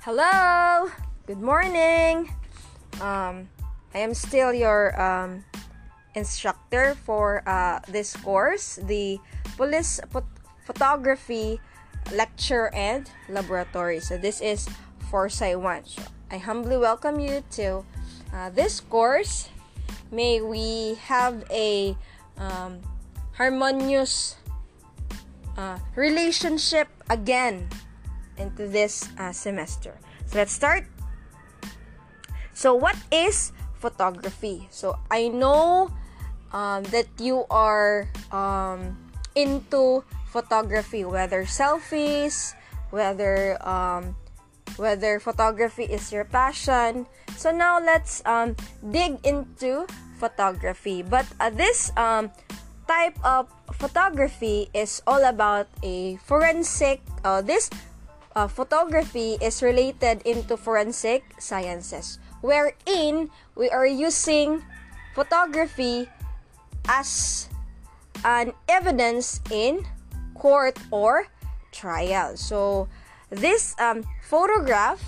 [0.00, 0.88] Hello,
[1.26, 2.32] good morning.
[3.04, 3.52] Um,
[3.92, 5.44] I am still your um,
[6.14, 9.20] instructor for uh, this course, the
[9.58, 11.60] Police Phot- Photography
[12.16, 14.00] Lecture and Laboratory.
[14.00, 14.64] So, this is
[15.10, 15.84] Forensic 1.
[15.84, 17.84] So, I humbly welcome you to
[18.32, 19.50] uh, this course.
[20.10, 21.94] May we have a
[22.38, 22.80] um,
[23.36, 24.36] harmonious
[25.58, 27.68] uh, relationship again
[28.40, 30.00] into this uh, semester.
[30.26, 30.88] So let's start.
[32.56, 34.68] So what is photography?
[34.72, 35.92] So I know
[36.52, 38.96] um, that you are um,
[39.34, 42.54] into photography, whether selfies,
[42.90, 44.16] whether um,
[44.76, 47.06] whether photography is your passion.
[47.36, 49.86] So now let's um, dig into
[50.18, 51.02] photography.
[51.02, 52.30] But uh, this um,
[52.86, 53.48] type of
[53.80, 57.00] photography is all about a forensic.
[57.24, 57.70] Uh, this
[58.36, 64.62] uh, photography is related into forensic sciences, wherein we are using
[65.14, 66.08] photography
[66.88, 67.48] as
[68.24, 69.84] an evidence in
[70.34, 71.26] court or
[71.72, 72.36] trial.
[72.36, 72.88] So
[73.30, 75.02] this um, photograph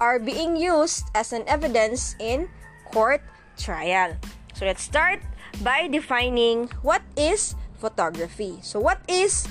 [0.00, 2.48] are being used as an evidence in
[2.90, 3.22] court
[3.56, 4.16] trial.
[4.54, 5.22] So let's start
[5.62, 8.58] by defining what is photography.
[8.62, 9.46] So what is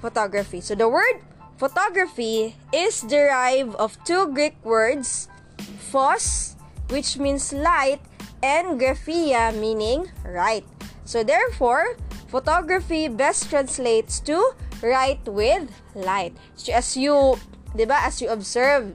[0.00, 0.60] photography?
[0.60, 1.20] So the word
[1.56, 5.28] photography is derived of two Greek words,
[5.90, 6.56] phos,
[6.88, 8.00] which means light,
[8.42, 10.64] and graphia, meaning write.
[11.04, 11.96] So therefore,
[12.28, 14.38] photography best translates to
[14.82, 16.36] write with light.
[16.56, 17.38] So as you,
[17.74, 18.94] diba, as you observe,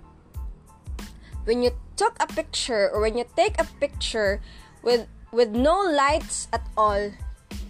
[1.45, 4.41] when you took a picture or when you take a picture
[4.81, 7.11] with with no lights at all,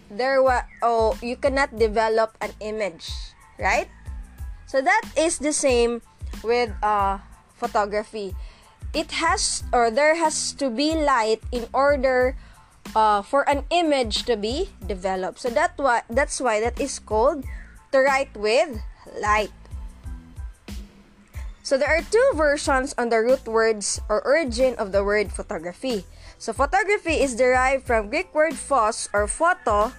[0.10, 3.12] there wa- oh you cannot develop an image,
[3.60, 3.88] right?
[4.72, 6.00] So that is the same
[6.48, 7.20] with uh,
[7.60, 8.32] photography.
[8.96, 12.40] It has or there has to be light in order
[12.96, 15.44] uh, for an image to be developed.
[15.44, 17.44] So that why that's why that is called
[17.92, 18.80] to write with
[19.20, 19.52] light.
[21.68, 26.08] So there are two versions on the root words or origin of the word photography.
[26.40, 29.92] So photography is derived from Greek word phos or photo,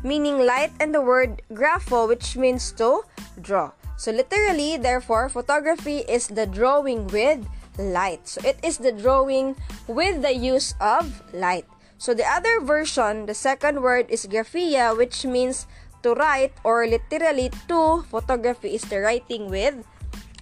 [0.00, 3.04] meaning light, and the word grapho, which means to
[3.44, 3.75] draw.
[3.96, 7.44] So literally, therefore, photography is the drawing with
[7.78, 8.28] light.
[8.28, 9.56] So it is the drawing
[9.88, 11.64] with the use of light.
[11.98, 15.66] So the other version, the second word is graphia, which means
[16.02, 19.74] to write or literally to photography is the writing with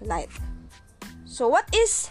[0.03, 0.31] light.
[1.25, 2.11] So what is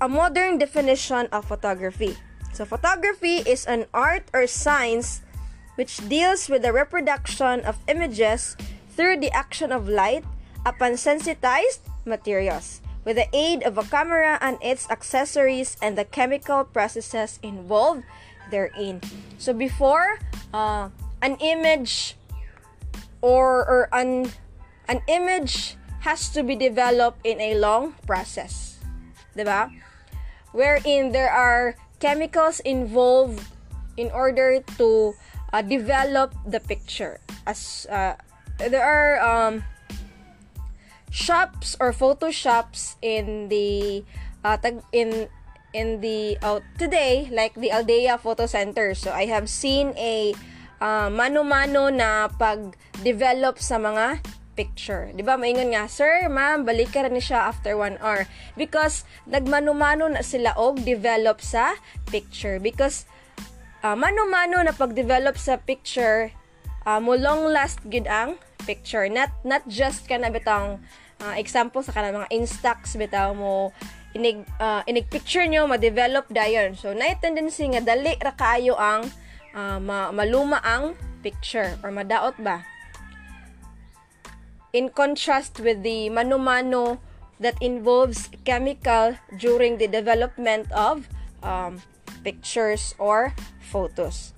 [0.00, 2.16] a modern definition of photography?
[2.52, 5.22] So, photography is an art or science
[5.76, 8.56] which deals with the reproduction of images
[8.96, 10.24] through the action of light
[10.68, 16.64] upon sensitized materials with the aid of a camera and its accessories and the chemical
[16.64, 18.04] processes involved
[18.52, 19.00] therein.
[19.40, 20.20] So, before
[20.52, 20.92] uh,
[21.22, 22.16] an image
[23.24, 24.30] or, or an,
[24.88, 28.78] an image has to be developed in a long process.
[29.36, 29.72] Diba?
[30.52, 33.42] Wherein there are chemicals involved
[33.96, 35.14] in order to
[35.52, 38.14] uh, develop the picture as uh,
[38.58, 39.64] there are um,
[41.10, 44.04] shops or photo shops in the
[44.44, 45.28] uh, tag, in
[45.72, 50.32] in the uh, today like the Aldea Photo Center so I have seen a
[50.80, 54.22] uh, mano-mano na pag-develop sa mga
[54.58, 55.14] picture.
[55.14, 55.38] 'Di ba?
[55.38, 58.26] Maingon nga, "Sir, ma'am, balik ka ni siya after one hour."
[58.58, 61.78] Because nagmano-mano na sila og develop sa
[62.10, 63.06] picture because
[63.86, 66.34] uh, mano-mano na pag-develop sa picture
[66.82, 68.34] uh, mo long last gid ang
[68.68, 69.08] picture.
[69.08, 70.84] Not not just kana bitang
[71.24, 73.72] uh, example sa kana mga instax bitaw mo
[74.12, 76.76] inig uh, inig picture nyo ma-develop dayon.
[76.76, 79.08] So na tendency nga dali ra kaayo ang
[79.56, 80.92] uh, ma- maluma ang
[81.24, 82.60] picture or madaot ba
[84.72, 87.00] in contrast with the mano-mano
[87.40, 91.08] that involves chemical during the development of
[91.42, 91.80] um,
[92.24, 94.34] pictures or photos.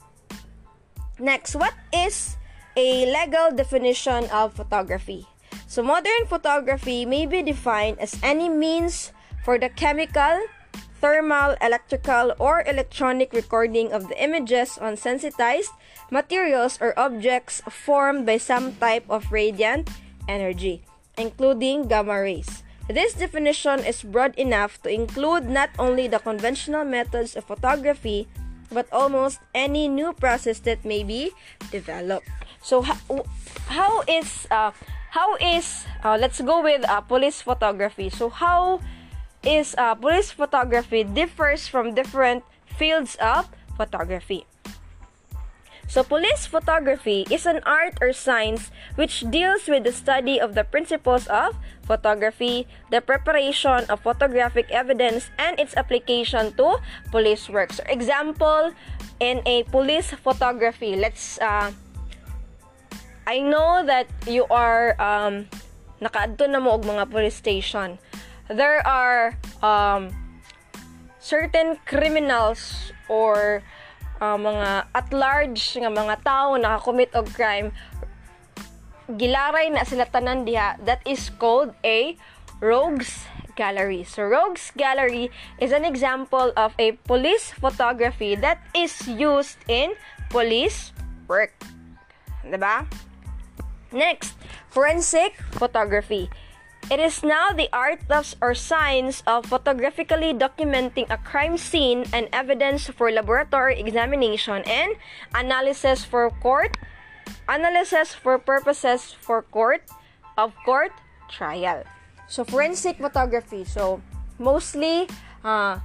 [1.19, 2.37] Next, what is
[2.81, 5.29] a legal definition of photography?
[5.69, 9.12] So, modern photography may be defined as any means
[9.44, 10.49] for the chemical,
[10.97, 15.71] thermal, electrical, or electronic recording of the images on sensitized
[16.11, 19.93] materials or objects formed by some type of radiant
[20.27, 20.82] energy,
[21.21, 22.65] including gamma rays.
[22.88, 28.27] This definition is broad enough to include not only the conventional methods of photography,
[28.73, 31.31] but almost any new process that may be
[31.71, 32.27] developed.
[32.62, 33.24] So, how,
[33.68, 34.72] how is uh,
[35.10, 38.10] how is uh, let's go with uh, police photography.
[38.10, 38.80] So, how
[39.42, 42.44] is uh, police photography differs from different
[42.76, 44.44] fields of photography.
[45.90, 50.62] So, police photography is an art or science which deals with the study of the
[50.62, 56.78] principles of photography, the preparation of photographic evidence, and its application to
[57.10, 57.72] police work.
[57.74, 58.70] So, example,
[59.18, 61.74] in a police photography, let's, uh,
[63.31, 65.47] I know that you are, um,
[66.03, 68.03] nakaadto na mo og mga police station.
[68.50, 70.11] There are, um,
[71.23, 73.62] certain criminals or
[74.19, 77.71] uh, mga at large nga mga tao nakakommit og crime.
[79.06, 80.82] Gilaray na sila tanan diha.
[80.82, 82.19] That is called a
[82.59, 84.03] rogues gallery.
[84.03, 85.31] So rogues gallery
[85.62, 89.94] is an example of a police photography that is used in
[90.35, 90.91] police
[91.31, 91.55] work.
[92.43, 92.91] Diba
[93.92, 94.34] next
[94.69, 96.31] forensic photography
[96.88, 102.26] It is now the art of or science of photographically documenting a crime scene and
[102.32, 104.96] evidence for laboratory examination and
[105.37, 106.81] analysis for court
[107.46, 109.82] analysis for purposes for court
[110.38, 110.90] of court
[111.28, 111.84] trial.
[112.26, 113.62] So forensic photography.
[113.64, 114.00] So
[114.38, 115.06] mostly
[115.44, 115.78] uh,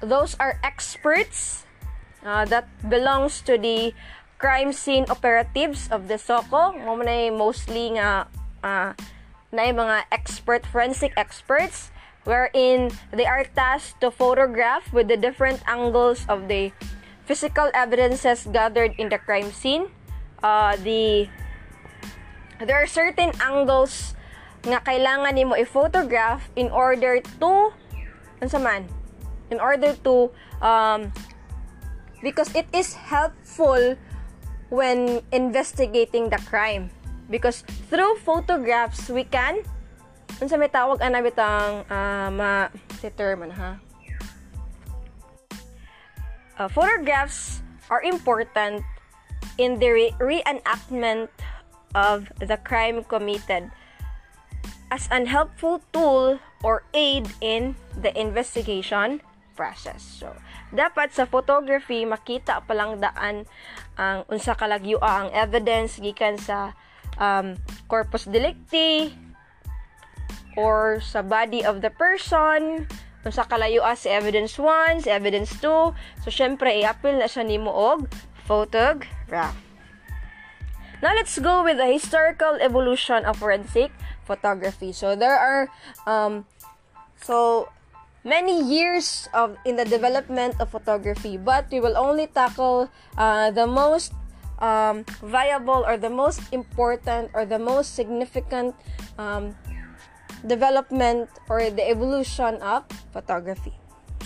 [0.00, 1.64] those are experts
[2.24, 3.94] uh, that belongs to the
[4.38, 6.72] crime scene operatives of the SOCO.
[6.76, 6.96] Mo
[7.32, 8.28] mostly nga
[8.62, 8.92] uh,
[9.52, 11.90] na mga expert, forensic experts,
[12.24, 16.72] wherein they are tasked to photograph with the different angles of the
[17.24, 19.88] physical evidences gathered in the crime scene.
[20.42, 21.28] Uh, the
[22.60, 24.16] there are certain angles
[24.66, 27.70] nga kailangan nimo i-photograph in order to
[28.42, 28.88] unsa man
[29.50, 30.28] in order to
[30.58, 31.12] um,
[32.24, 33.94] because it is helpful
[34.68, 36.90] when investigating the crime
[37.30, 39.62] because through photographs we can
[40.42, 42.68] unsa may tawag ana bitang uh, ma
[42.98, 43.78] si term ha
[46.58, 48.82] uh, photographs are important
[49.58, 51.30] in the re- reenactment
[51.94, 53.70] of the crime committed
[54.90, 59.20] as an helpful tool or aid in the investigation
[59.56, 60.02] process.
[60.02, 60.36] So,
[60.74, 63.46] dapat sa photography makita pa lang daan
[63.94, 66.74] ang unsa kalagyo ang evidence gikan sa
[67.22, 67.54] um,
[67.86, 69.14] corpus delicti
[70.56, 72.88] or sa body of the person
[73.26, 76.22] kung sa kalayo si evidence 1, si evidence 2.
[76.22, 78.06] So, syempre, i-appeal na siya ni mo og
[78.46, 79.58] photograph.
[81.02, 83.90] Now, let's go with the historical evolution of forensic
[84.22, 84.94] photography.
[84.94, 85.66] So, there are,
[86.06, 86.46] um,
[87.18, 87.66] so,
[88.26, 93.66] many years of in the development of photography, but we will only tackle uh, the
[93.66, 94.12] most
[94.58, 98.74] um, viable or the most important or the most significant
[99.16, 99.54] um,
[100.44, 102.82] development or the evolution of
[103.14, 103.72] photography.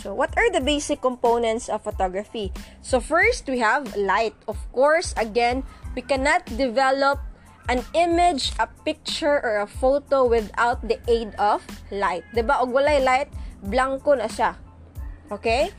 [0.00, 2.52] So, what are the basic components of photography?
[2.80, 4.32] So, first, we have light.
[4.48, 5.62] Of course, again,
[5.94, 7.20] we cannot develop
[7.68, 11.60] an image, a picture, or a photo without the aid of
[11.92, 12.24] light.
[12.32, 12.64] Diba?
[12.64, 13.28] Og walay light,
[13.62, 14.56] blanco na siya.
[15.30, 15.70] Okay?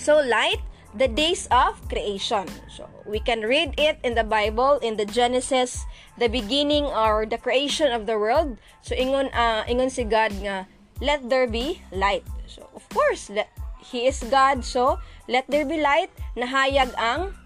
[0.00, 0.60] So, light
[0.96, 2.48] the days of creation.
[2.72, 5.84] So we can read it in the Bible in the Genesis,
[6.16, 8.56] the beginning or the creation of the world.
[8.80, 10.64] So ingon uh, ingon si God nga
[11.04, 12.24] let there be light.
[12.48, 13.52] So of course, let,
[13.84, 14.64] he is God.
[14.64, 17.36] So let there be light nahayag ang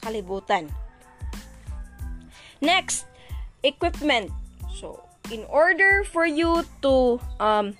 [0.00, 0.70] kalibutan.
[2.62, 3.04] Next,
[3.66, 4.30] equipment.
[4.70, 5.02] So
[5.34, 7.74] in order for you to um,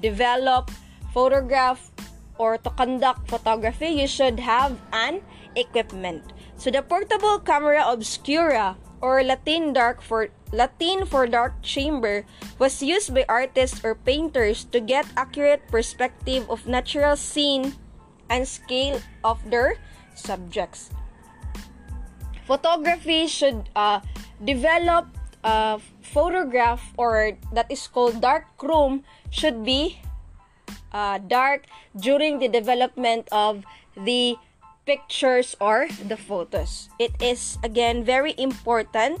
[0.00, 0.70] develop,
[1.12, 1.90] photograph,
[2.38, 5.20] or to conduct photography, you should have an
[5.56, 6.22] equipment.
[6.56, 12.24] So the portable camera obscura or Latin dark for Latin for dark chamber
[12.58, 17.74] was used by artists or painters to get accurate perspective of natural scene
[18.30, 19.76] and scale of their
[20.14, 20.90] subjects.
[22.46, 24.00] Photography should uh,
[24.42, 25.06] develop
[25.44, 30.00] a photograph or that is called dark room should be
[30.92, 31.66] uh, dark
[31.96, 33.64] during the development of
[33.96, 34.36] the
[34.86, 36.88] pictures or the photos.
[36.98, 39.20] It is again very important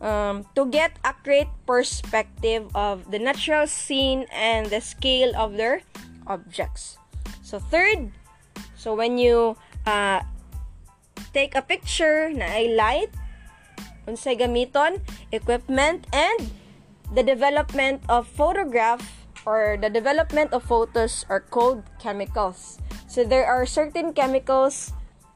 [0.00, 5.82] um, to get a great perspective of the natural scene and the scale of their
[6.26, 6.98] objects.
[7.42, 8.10] So third,
[8.74, 9.56] so when you
[9.86, 10.22] uh,
[11.32, 13.10] take a picture na ay light,
[14.06, 14.98] unsay gamiton,
[15.30, 16.50] equipment, and
[17.14, 22.78] the development of photograph or the development of photos are called chemicals.
[23.08, 24.92] So there are certain chemicals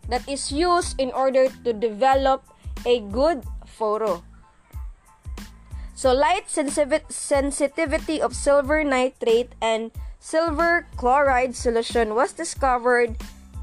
[0.08, 2.44] that is used in order to develop
[2.86, 4.22] a good photo.
[5.94, 9.90] So light sensitivity of silver nitrate and
[10.20, 13.16] silver chloride solution was discovered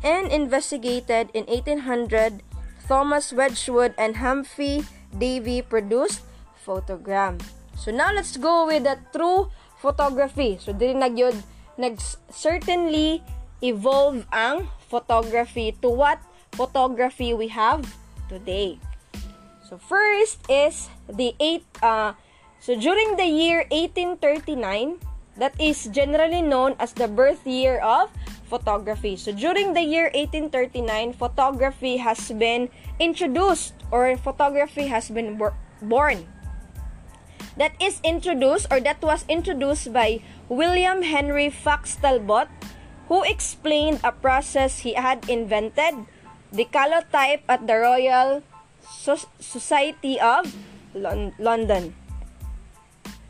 [0.03, 2.41] and investigated in 1800.
[2.87, 4.83] Thomas Wedgwood and Humphrey
[5.15, 6.23] Davy produced
[6.65, 7.39] photogram.
[7.81, 9.49] So now let's go with the true
[9.81, 10.61] photography.
[10.61, 11.33] So dili nagyod
[11.81, 11.97] nag
[12.29, 13.25] certainly
[13.65, 16.21] evolve ang photography to what
[16.53, 17.81] photography we have
[18.29, 18.77] today.
[19.65, 22.13] So first is the eight uh
[22.61, 25.01] so during the year 1839
[25.41, 28.13] that is generally known as the birth year of
[28.45, 29.17] photography.
[29.17, 32.69] So during the year 1839 photography has been
[33.01, 35.41] introduced or photography has been
[35.81, 36.29] born.
[37.57, 42.47] That is introduced or that was introduced by William Henry Fox Talbot
[43.11, 46.07] who explained a process he had invented,
[46.47, 48.39] the calotype at the Royal
[48.79, 50.47] so- Society of
[50.95, 51.91] Lon- London.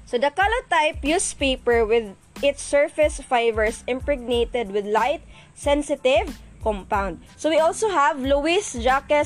[0.06, 2.14] So the calotype used paper with
[2.46, 5.26] its surface fibers impregnated with light
[5.56, 7.26] sensitive compound.
[7.34, 9.26] So we also have Louis Jacques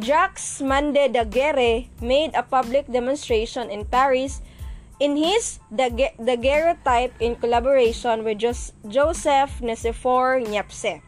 [0.00, 4.40] Jacques Mande Daguerre made a public demonstration in Paris
[5.00, 11.02] in his daguerreotype in collaboration with Joseph Nicephore Niepce.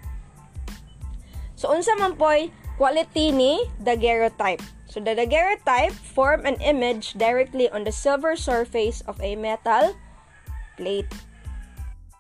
[1.56, 4.60] So unsa man po'y Quality ni daguerreotype.
[4.84, 9.96] So the daguerreotype form an image directly on the silver surface of a metal
[10.76, 11.08] plate.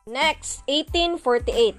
[0.08, 1.76] Next, 1848.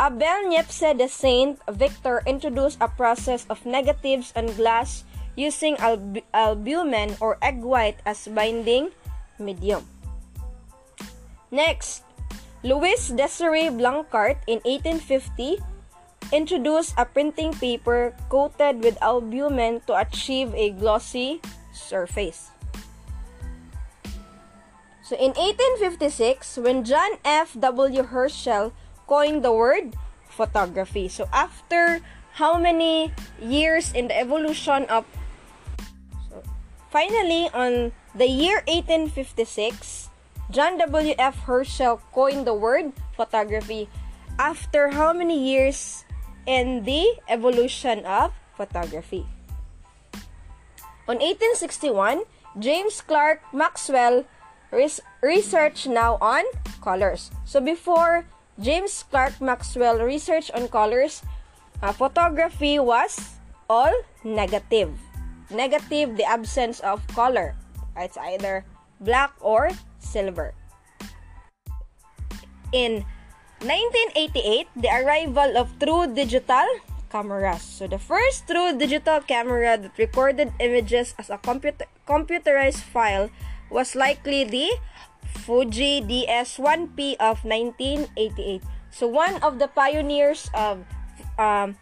[0.00, 5.04] Abel Niepce de Saint Victor introduced a process of negatives on glass
[5.36, 8.88] using alb- albumen or egg white as binding
[9.36, 9.84] medium.
[11.52, 12.08] Next,
[12.64, 15.60] Louis Desiree Blanquart in 1850
[16.32, 21.44] introduced a printing paper coated with albumen to achieve a glossy
[21.76, 22.48] surface.
[25.04, 27.52] So in 1856, when John F.
[27.58, 28.00] W.
[28.08, 28.72] Herschel
[29.10, 29.98] coined the word
[30.30, 31.10] photography.
[31.10, 31.98] So after
[32.38, 33.10] how many
[33.42, 35.02] years in the evolution of
[36.30, 36.38] so
[36.94, 40.14] finally on the year 1856,
[40.54, 41.18] John W.
[41.18, 41.42] F.
[41.42, 43.90] Herschel coined the word photography.
[44.38, 46.06] After how many years
[46.46, 49.26] in the evolution of photography.
[51.10, 52.24] On 1861,
[52.58, 54.24] James Clerk Maxwell
[54.70, 56.46] res- researched now on
[56.80, 57.30] colors.
[57.44, 58.24] So before
[58.60, 61.24] James Clerk Maxwell research on colors,
[61.80, 63.40] uh, photography was
[63.72, 64.92] all negative.
[65.48, 67.56] Negative, the absence of color.
[67.96, 68.64] It's either
[69.00, 70.52] black or silver.
[72.72, 73.08] In
[73.64, 76.68] 1988, the arrival of true digital
[77.08, 77.64] cameras.
[77.64, 83.30] So the first true digital camera that recorded images as a computer computerized file
[83.70, 84.68] was likely the
[85.44, 88.62] Fuji DS1P of 1988.
[88.90, 90.82] So one of the pioneers of
[91.38, 91.78] um,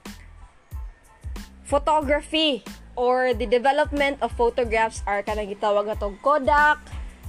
[1.64, 2.64] photography
[2.96, 6.82] or the development of photographs are kanang gitawag atong Kodak,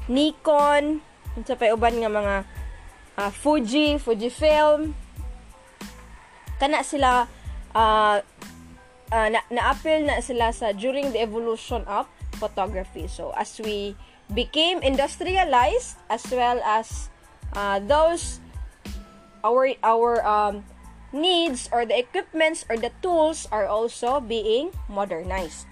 [0.09, 0.99] Nikon,
[1.45, 2.35] pa uban nga mga
[3.21, 4.97] uh, Fuji, Fujifilm.
[6.59, 7.29] Kana sila
[7.71, 8.17] uh,
[9.13, 12.09] uh, na na-appeal na sila sa during the evolution of
[12.41, 13.05] photography.
[13.07, 13.93] So as we
[14.33, 17.09] became industrialized as well as
[17.53, 18.39] uh, those
[19.43, 20.63] our our um,
[21.11, 25.65] needs or the equipments or the tools are also being modernized.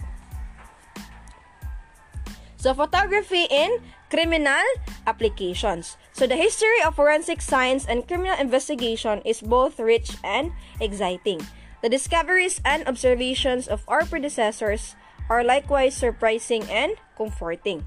[2.58, 4.66] So photography in criminal
[5.06, 5.96] applications.
[6.12, 11.46] So the history of forensic science and criminal investigation is both rich and exciting.
[11.84, 14.98] The discoveries and observations of our predecessors
[15.30, 17.86] are likewise surprising and comforting.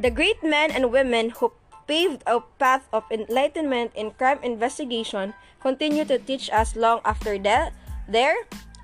[0.00, 1.52] The great men and women who
[1.86, 7.72] paved a path of enlightenment in crime investigation continue to teach us long after de-
[8.08, 8.34] their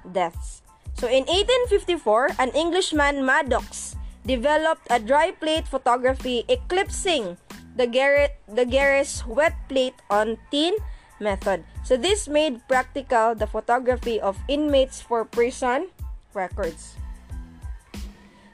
[0.04, 0.62] deaths.
[0.94, 7.40] So in 1854, an Englishman Maddox developed a dry plate photography eclipsing
[7.76, 10.76] the Garrett the Garris wet plate on tin
[11.20, 11.64] method.
[11.84, 15.88] So this made practical the photography of inmates for prison
[16.36, 16.99] records.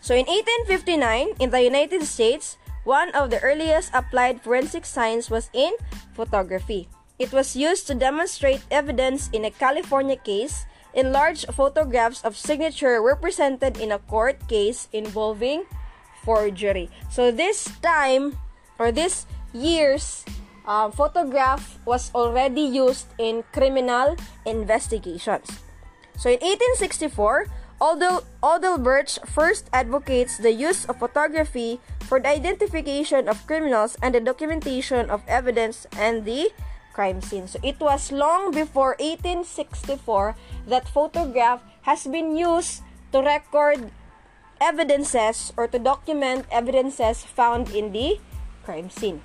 [0.06, 5.50] So in 1859 in the United States, one of the earliest applied forensic science was
[5.50, 5.74] in
[6.14, 6.86] photography.
[7.18, 10.62] It was used to demonstrate evidence in a California case
[10.94, 15.66] enlarged photographs of signature were presented in a court case involving
[16.22, 16.86] forgery.
[17.10, 18.38] So this time
[18.78, 20.22] or this year's
[20.70, 24.14] uh, photograph was already used in criminal
[24.46, 25.50] investigations.
[26.14, 33.96] So in 1864, Odelbrecht first advocates the use of photography for the identification of criminals
[34.00, 36.50] and the documentation of evidence and the
[36.94, 37.46] crime scene.
[37.46, 40.36] So it was long before 1864
[40.68, 42.80] that photograph has been used
[43.12, 43.92] to record
[44.60, 48.16] evidences or to document evidences found in the
[48.64, 49.20] crime scene.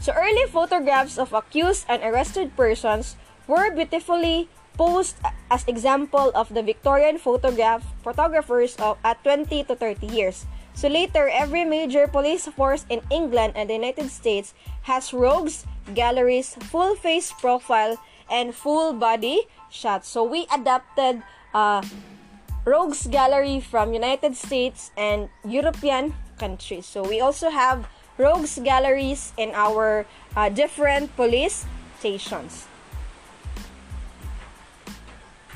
[0.00, 3.14] So early photographs of accused and arrested persons
[3.46, 5.16] were beautifully posed
[5.50, 10.46] as example of the Victorian photograph photographers of at 20 to 30 years.
[10.74, 15.64] So later, every major police force in England and the United States has rogues,
[15.94, 17.96] galleries, full face profile,
[18.30, 20.08] and full body shots.
[20.08, 21.22] So we adapted
[21.54, 21.82] uh,
[22.64, 26.86] rogues gallery from United States and European countries.
[26.86, 27.86] So we also have
[28.18, 31.66] rogues galleries in our uh, different police
[31.98, 32.66] stations.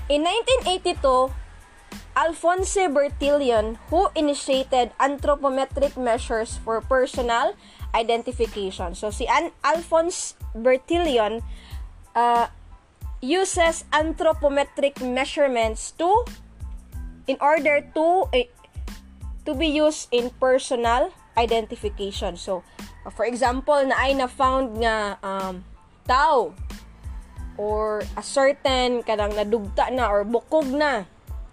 [0.09, 1.29] In 1982,
[2.17, 7.53] Alphonse Bertillon, who initiated anthropometric measures for personal
[7.95, 8.97] identification.
[8.97, 11.45] So si An Alphonse Bertillon
[12.17, 12.49] uh,
[13.21, 16.25] uses anthropometric measurements to
[17.29, 18.49] in order to uh,
[19.45, 22.41] to be used in personal identification.
[22.41, 22.65] So,
[23.05, 25.62] uh, for example, na ay na found nga um,
[26.09, 26.57] tao
[27.59, 31.05] or a certain kanang nadugta na or bukog na.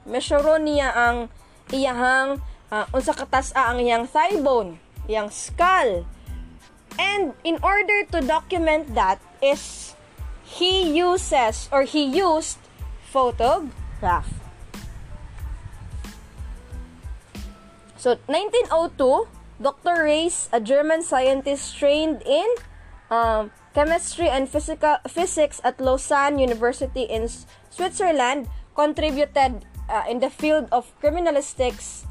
[0.06, 1.34] Measure niya ang
[1.74, 4.78] iyahang uh, unsa katasa ang iyang thigh bone,
[5.10, 6.06] iyang skull.
[6.96, 9.98] And in order to document that is
[10.46, 12.62] he uses or he used
[13.10, 14.30] photograph.
[17.98, 20.04] So 1902 Dr.
[20.04, 22.48] Reis, a German scientist trained in
[23.10, 27.28] um, chemistry and physical, physics at Lausanne University in
[27.70, 32.08] Switzerland, contributed uh, in the field of criminalistics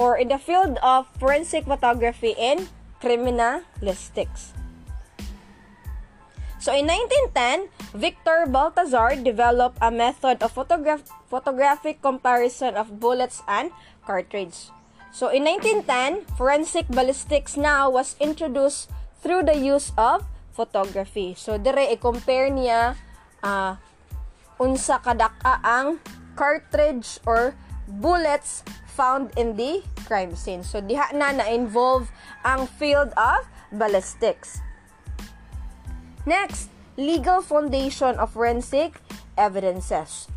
[0.00, 2.66] or in the field of forensic photography in
[3.04, 4.56] criminalistics.
[6.58, 13.74] So in 1910, Victor Balthazard developed a method of photograph- photographic comparison of bullets and
[14.06, 14.70] cartridges.
[15.10, 18.88] So in 1910, forensic ballistics now was introduced
[19.20, 21.34] through the use of photography.
[21.36, 22.94] So dire i-compare niya
[23.42, 23.76] uh,
[24.60, 25.98] unsa kadaka ang
[26.36, 27.56] cartridge or
[27.88, 28.62] bullets
[28.92, 30.62] found in the crime scene.
[30.62, 32.12] So diha na na-involve
[32.44, 34.60] ang field of ballistics.
[36.28, 39.02] Next, legal foundation of forensic
[39.34, 40.30] evidences.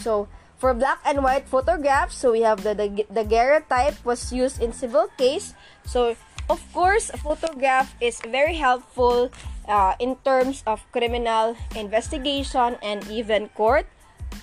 [0.00, 4.74] So, For black and white photographs, so we have the, the daguerreotype was used in
[4.74, 5.54] civil case.
[5.86, 9.30] So, of course, photograph is very helpful
[9.68, 13.86] uh, in terms of criminal investigation and even court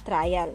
[0.06, 0.54] trial.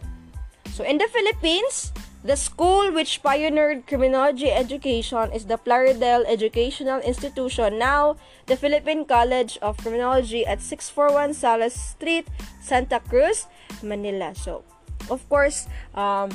[0.71, 1.91] So, in the Philippines,
[2.23, 9.57] the school which pioneered criminology education is the Plaridel Educational Institution, now the Philippine College
[9.61, 12.27] of Criminology at 641 Salas Street,
[12.61, 13.47] Santa Cruz,
[13.83, 14.33] Manila.
[14.35, 14.63] So,
[15.09, 16.31] of course, um,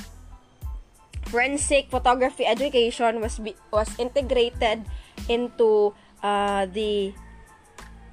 [1.26, 4.84] forensic photography education was be, was integrated
[5.28, 7.12] into uh, the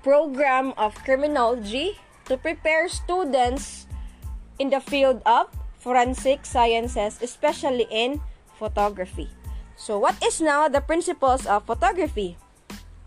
[0.03, 3.87] program of criminology to prepare students
[4.59, 5.47] in the field of
[5.79, 8.21] forensic sciences, especially in
[8.55, 9.29] photography.
[9.75, 12.37] So, what is now the principles of photography?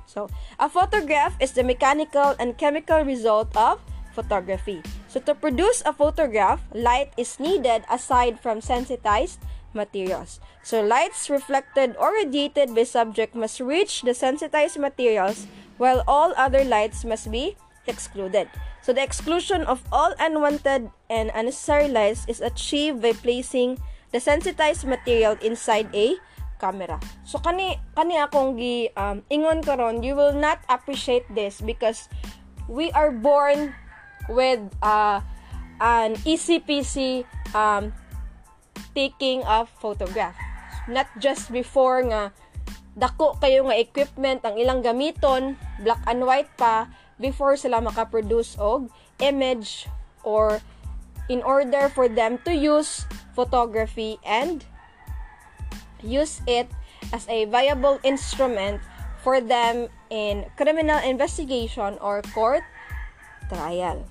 [0.07, 0.29] So,
[0.59, 3.81] a photograph is the mechanical and chemical result of
[4.17, 4.81] photography.
[5.13, 10.41] So to produce a photograph, light is needed aside from sensitized materials.
[10.63, 15.47] So lights reflected or radiated by subject must reach the sensitized materials
[15.79, 18.49] while all other lights must be excluded.
[18.83, 23.79] So the exclusion of all unwanted and unnecessary lights is achieved by placing
[24.13, 26.17] the sensitized material inside a
[26.59, 27.01] camera.
[27.25, 32.09] So kani kani akong gi um, ingon karon you will not appreciate this because
[32.69, 33.75] we are born
[34.29, 35.21] with uh,
[35.81, 37.93] an ECPC um,
[38.97, 40.35] taking of photograph.
[40.89, 42.33] Not just before nga
[42.97, 46.89] dako kayo nga equipment ang ilang gamiton, black and white pa,
[47.21, 48.89] before sila makaproduce og
[49.21, 49.85] image
[50.25, 50.65] or
[51.29, 53.05] in order for them to use
[53.37, 54.65] photography and
[56.01, 56.73] use it
[57.13, 58.81] as a viable instrument
[59.21, 62.65] for them in criminal investigation or court
[63.53, 64.07] trial.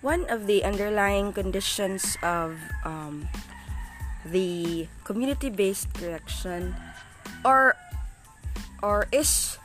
[0.00, 3.28] One of the underlying conditions of um,
[4.24, 6.74] the community-based correction
[7.44, 7.76] or
[8.82, 9.60] or is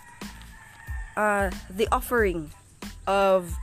[1.16, 2.52] uh, the offering
[3.08, 3.56] of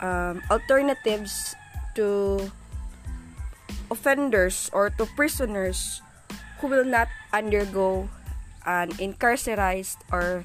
[0.00, 1.54] um, alternatives
[1.94, 2.48] to
[3.90, 6.00] offenders or to prisoners
[6.60, 8.08] who will not undergo
[8.64, 10.44] an incarcerated or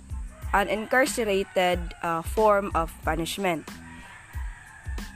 [0.52, 3.68] an incarcerated uh, form of punishment.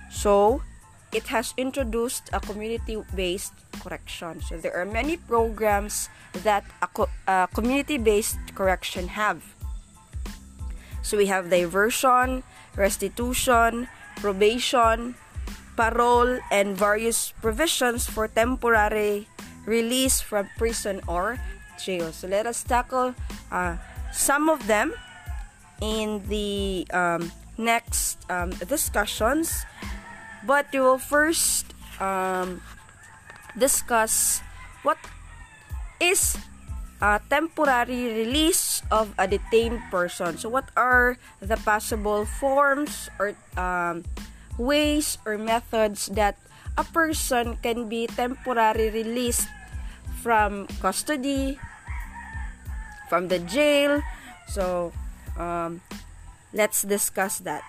[0.10, 0.62] So,
[1.12, 4.42] it has introduced a community-based correction.
[4.42, 6.10] So there are many programs
[6.44, 9.42] that a, co- a community-based correction have.
[11.02, 12.44] So we have diversion,
[12.76, 15.16] restitution, probation,
[15.76, 19.28] parole, and various provisions for temporary
[19.66, 21.40] release from prison or
[21.82, 22.12] jail.
[22.12, 23.16] So let us tackle
[23.52, 23.78] uh,
[24.14, 24.94] some of them
[25.82, 29.66] in the um, next um, discussions.
[30.46, 31.66] But we will first
[32.00, 32.62] um,
[33.58, 34.42] discuss
[34.84, 34.98] what
[36.00, 36.38] is
[37.02, 40.38] a temporary release of a detained person.
[40.38, 44.04] So, what are the possible forms or um,
[44.58, 46.36] ways or methods that
[46.78, 49.48] a person can be temporarily released
[50.20, 51.60] from custody,
[53.08, 54.04] from the jail?
[54.48, 54.92] So,
[55.38, 55.80] um,
[56.52, 57.64] let's discuss that.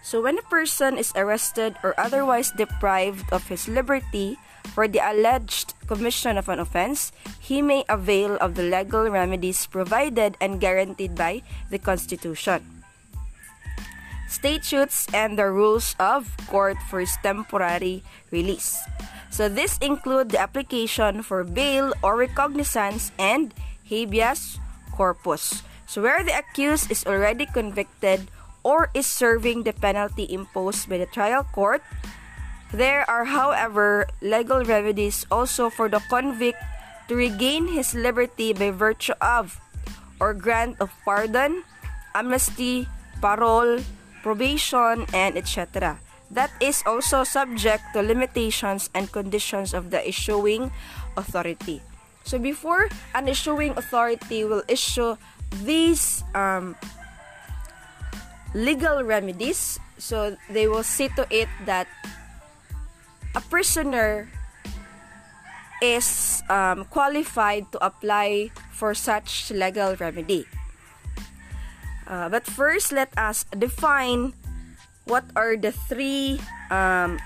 [0.00, 4.40] So, when a person is arrested or otherwise deprived of his liberty
[4.72, 10.36] for the alleged commission of an offense, he may avail of the legal remedies provided
[10.40, 12.64] and guaranteed by the Constitution.
[14.30, 18.78] Statutes and the rules of court for his temporary release.
[19.28, 23.52] So, this include the application for bail or recognizance and
[23.84, 24.58] habeas
[24.96, 25.62] corpus.
[25.86, 28.30] So, where the accused is already convicted
[28.62, 31.82] or is serving the penalty imposed by the trial court.
[32.72, 36.58] There are, however, legal remedies also for the convict
[37.08, 39.58] to regain his liberty by virtue of
[40.20, 41.64] or grant of pardon,
[42.14, 42.86] amnesty,
[43.20, 43.82] parole,
[44.22, 45.98] probation, and etc.
[46.30, 50.70] That is also subject to limitations and conditions of the issuing
[51.16, 51.82] authority.
[52.22, 55.16] So before an issuing authority will issue
[55.66, 56.76] these um,
[58.54, 59.78] legal remedies.
[59.98, 61.86] So they will see to it that
[63.34, 64.28] a prisoner
[65.82, 70.46] is um, qualified to apply for such legal remedy.
[72.06, 74.34] Uh, but first, let us define
[75.04, 77.18] what are the three um,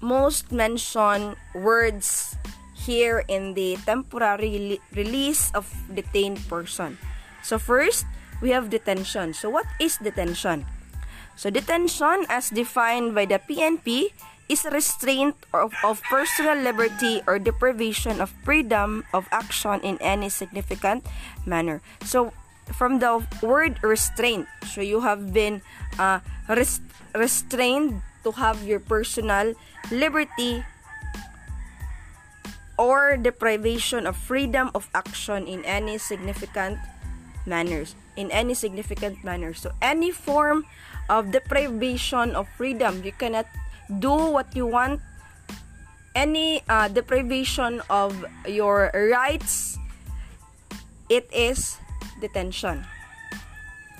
[0.00, 2.36] most mentioned words
[2.74, 6.98] here in the temporary release of detained person.
[7.42, 8.06] So first,
[8.40, 9.34] we have detention.
[9.34, 10.66] So what is detention?
[11.36, 14.14] So detention as defined by the PNP
[14.48, 21.04] is restraint of, of personal liberty or deprivation of freedom of action in any significant
[21.46, 21.80] manner.
[22.04, 22.32] So
[22.72, 25.62] from the word restraint, so you have been
[25.98, 26.82] uh, rest-
[27.14, 29.54] restrained to have your personal
[29.90, 30.64] liberty
[32.78, 36.78] or deprivation of freedom of action in any significant
[37.46, 39.54] manners in any significant manner.
[39.54, 40.66] So any form
[41.08, 43.46] of deprivation of freedom you cannot
[44.00, 45.00] do what you want.
[46.14, 48.14] Any uh, deprivation of
[48.46, 49.78] your rights
[51.10, 51.76] it is
[52.20, 52.86] detention.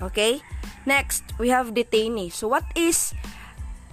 [0.01, 0.41] Okay?
[0.85, 2.31] Next we have detainee.
[2.31, 3.13] So what is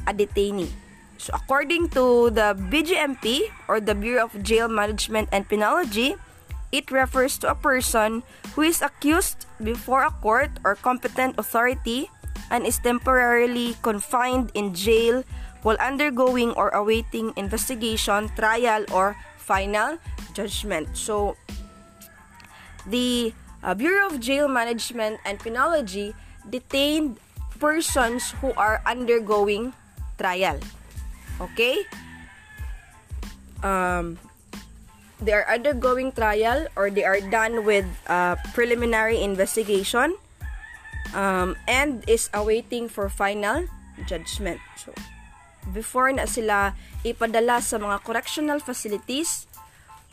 [0.06, 0.70] a detainee?
[1.18, 6.18] So according to the BJMP or the Bureau of Jail Management and Penology
[6.72, 8.24] it refers to a person
[8.56, 12.08] who is accused before a court or competent authority
[12.50, 15.22] and is temporarily confined in jail
[15.62, 19.96] while undergoing or awaiting investigation, trial, or final
[20.34, 20.88] judgment.
[20.96, 21.36] So,
[22.86, 23.32] the
[23.62, 26.14] uh, Bureau of Jail Management and Penology
[26.50, 27.18] detained
[27.60, 29.72] persons who are undergoing
[30.18, 30.58] trial.
[31.40, 31.86] Okay?
[33.62, 34.18] Um,
[35.22, 40.18] they are undergoing trial or they are done with uh, preliminary investigation
[41.14, 43.70] um, and is awaiting for final
[44.06, 44.58] judgment.
[44.76, 44.90] So,
[45.70, 46.74] before na sila
[47.06, 49.46] ipadala sa mga correctional facilities,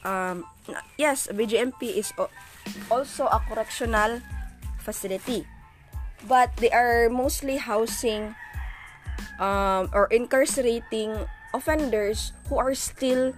[0.06, 0.46] um,
[0.98, 2.14] yes, BJMP is
[2.94, 4.22] also a correctional
[4.78, 5.50] facility.
[6.28, 8.36] But they are mostly housing
[9.40, 11.16] um, or incarcerating
[11.56, 13.34] offenders who are still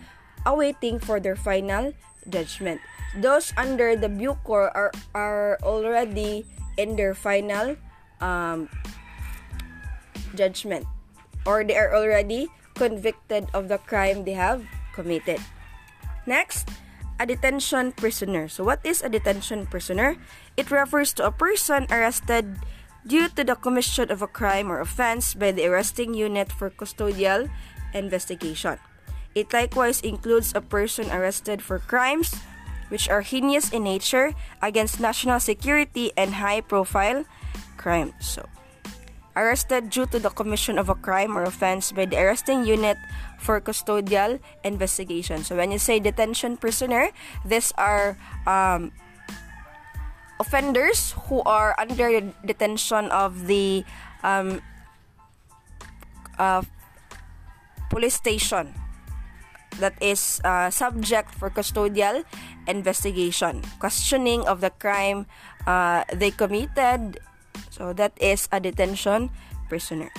[0.45, 1.93] awaiting for their final
[2.29, 2.81] judgment.
[3.17, 6.45] Those under the Bucor are, are already
[6.77, 7.75] in their final
[8.21, 8.69] um,
[10.35, 10.87] judgment
[11.45, 15.39] or they are already convicted of the crime they have committed.
[16.25, 16.69] Next,
[17.19, 18.47] a detention prisoner.
[18.47, 20.17] So, what is a detention prisoner?
[20.57, 22.57] It refers to a person arrested
[23.05, 27.49] due to the commission of a crime or offense by the arresting unit for custodial
[27.93, 28.77] investigation.
[29.33, 32.35] It likewise includes a person arrested for crimes
[32.91, 37.23] which are heinous in nature against national security and high profile
[37.79, 38.19] crimes.
[38.19, 38.43] So,
[39.31, 42.99] arrested due to the commission of a crime or offense by the arresting unit
[43.39, 45.47] for custodial investigation.
[45.47, 47.15] So, when you say detention prisoner,
[47.47, 48.91] these are um,
[50.35, 53.87] offenders who are under the detention of the
[54.27, 54.59] um,
[56.35, 56.67] uh,
[57.87, 58.75] police station
[59.79, 62.23] that is uh, subject for custodial
[62.67, 65.25] investigation, questioning of the crime
[65.67, 67.19] uh, they committed.
[67.69, 69.29] So that is a detention
[69.69, 70.11] prisoner.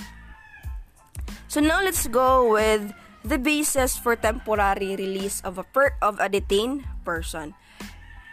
[1.47, 6.27] So now let's go with the basis for temporary release of a per- of a
[6.27, 7.53] detained person.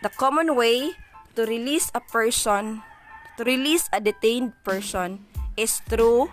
[0.02, 0.96] The common way
[1.36, 2.82] to release a person,
[3.36, 6.32] to release a detained person is through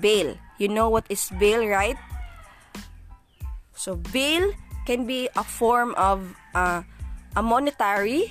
[0.00, 0.36] bail.
[0.60, 1.96] You know what is bail, right?
[3.74, 4.52] So bail
[4.86, 6.82] can be a form of uh,
[7.36, 8.30] a monetary,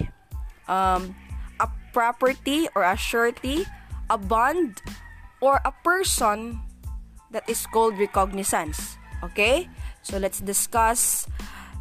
[0.68, 1.16] um,
[1.60, 3.66] a property or a surety,
[4.10, 4.82] a bond,
[5.42, 6.60] or a person
[7.32, 8.98] that is called recognizance.
[9.24, 9.70] Okay,
[10.02, 11.28] so let's discuss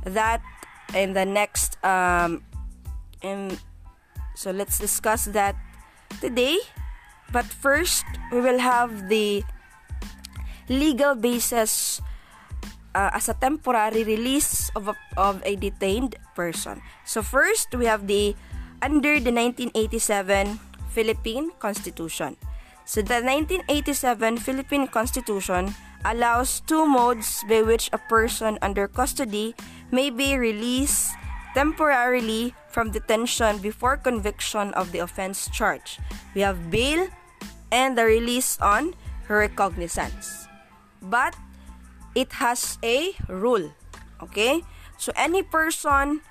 [0.04, 0.42] that
[0.94, 2.42] in the next um,
[3.22, 3.58] in
[4.34, 5.56] so let's discuss that
[6.20, 6.58] today.
[7.32, 9.42] But first, we will have the
[10.68, 12.00] legal basis
[12.94, 16.82] uh, as a temporary release of a, of a detained person.
[17.04, 18.36] So first, we have the
[18.82, 20.58] under the 1987
[20.90, 22.36] Philippine Constitution.
[22.84, 25.74] So the 1987 Philippine Constitution
[26.04, 29.54] allows two modes by which a person under custody
[29.90, 31.14] may be released
[31.54, 36.00] temporarily from detention before conviction of the offense charge.
[36.34, 37.06] We have bail
[37.70, 38.94] and the release on
[39.28, 40.48] recognizance.
[41.00, 41.36] But
[42.14, 43.72] it has a rule.
[44.22, 44.62] Okay?
[44.98, 46.22] So any person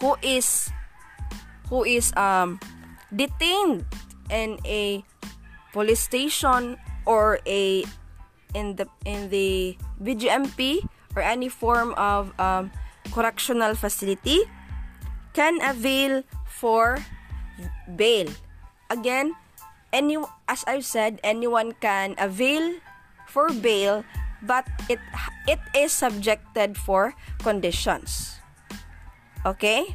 [0.00, 0.70] who is
[1.68, 2.60] who is um
[3.14, 3.84] detained
[4.30, 5.04] in a
[5.72, 7.84] police station or a
[8.54, 10.84] in the in the BJMP
[11.16, 12.70] or any form of um,
[13.12, 14.44] correctional facility
[15.34, 16.98] can avail for
[17.96, 18.28] bail.
[18.90, 19.34] Again,
[19.92, 20.16] any
[20.48, 22.80] as I've said, anyone can avail
[23.38, 24.02] for bail,
[24.42, 24.98] but it
[25.46, 27.14] it is subjected for
[27.46, 28.42] conditions.
[29.46, 29.94] Okay?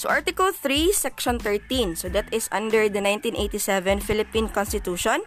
[0.00, 1.96] So Article 3, Section 13.
[2.00, 5.20] So that is under the 1987 Philippine Constitution.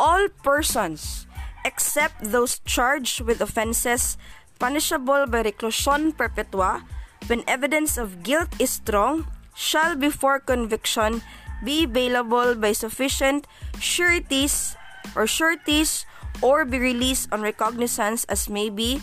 [0.00, 1.28] All persons
[1.64, 4.16] except those charged with offenses
[4.60, 6.84] punishable by reclusion perpetua
[7.28, 11.24] when evidence of guilt is strong shall before conviction
[11.64, 13.48] be bailable by sufficient
[13.80, 14.76] sureties
[15.16, 16.04] or sureties
[16.42, 19.02] or be released on recognizance as may be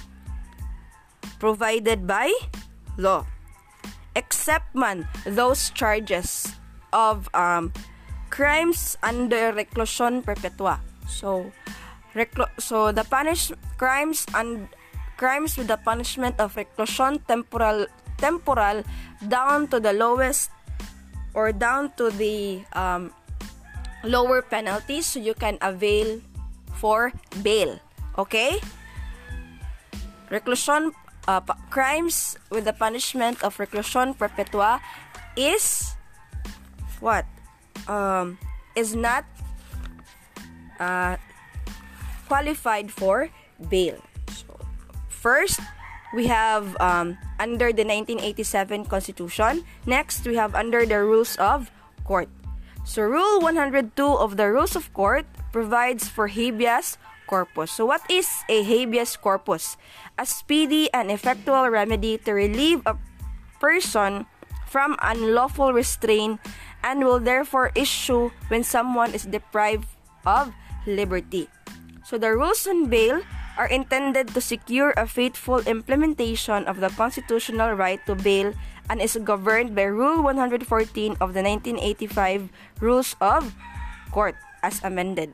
[1.39, 2.31] provided by
[2.97, 3.25] law.
[4.15, 6.51] Except man those charges
[6.91, 7.71] of um,
[8.29, 10.79] crimes under reclusion perpetua.
[11.07, 11.51] So,
[12.13, 14.67] reclu- so the punish crimes and
[15.15, 17.85] crimes with the punishment of reclusion temporal
[18.17, 18.83] temporal
[19.29, 20.49] down to the lowest
[21.33, 23.13] or down to the um,
[24.03, 26.19] lower penalties so you can avail
[26.81, 27.13] for
[27.45, 27.77] bail.
[28.17, 28.57] Okay?
[30.33, 30.97] Reclusion
[31.29, 34.81] uh, crimes with the punishment of reclusion perpetua
[35.37, 35.93] is
[36.97, 37.29] what?
[37.85, 38.41] Um,
[38.73, 39.25] is not
[40.81, 41.21] uh,
[42.25, 43.29] qualified for
[43.69, 44.01] bail.
[44.33, 44.57] So,
[45.09, 45.59] first,
[46.13, 49.63] we have um, under the 1987 Constitution.
[49.85, 51.69] Next, we have under the rules of
[52.05, 52.29] court.
[52.83, 57.71] So Rule 102 of the Rules of Court provides for habeas corpus.
[57.71, 59.77] So what is a habeas corpus?
[60.19, 62.97] A speedy and effectual remedy to relieve a
[63.59, 64.25] person
[64.67, 66.39] from unlawful restraint
[66.83, 69.87] and will therefore issue when someone is deprived
[70.25, 70.51] of
[70.87, 71.47] liberty.
[72.03, 73.21] So the rules on bail
[73.57, 78.53] are intended to secure a faithful implementation of the constitutional right to bail
[78.89, 80.65] and is governed by Rule 114
[81.21, 83.53] of the 1985 Rules of
[84.11, 85.33] Court as amended.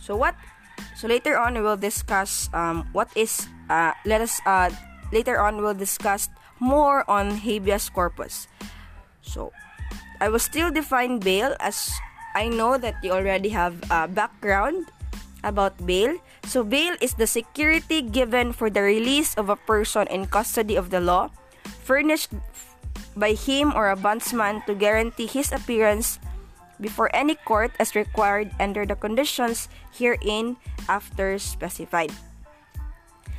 [0.00, 0.34] So what?
[0.94, 3.48] So later on we will discuss um, what is.
[3.68, 4.70] Uh, let us uh,
[5.10, 6.30] later on we'll discuss
[6.60, 8.46] more on habeas corpus.
[9.22, 9.50] So
[10.20, 11.90] I will still define bail as
[12.36, 14.92] I know that you already have a background
[15.44, 16.16] about bail.
[16.44, 20.90] So, bail is the security given for the release of a person in custody of
[20.90, 21.30] the law,
[21.80, 22.30] furnished
[23.16, 26.18] by him or a bondsman to guarantee his appearance
[26.80, 30.56] before any court as required under the conditions herein
[30.88, 32.12] after specified.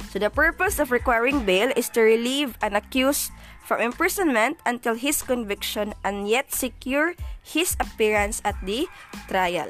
[0.10, 3.32] So, the purpose of requiring bail is to relieve an accused
[3.67, 8.88] from imprisonment until his conviction and yet secure his appearance at the
[9.28, 9.70] trial.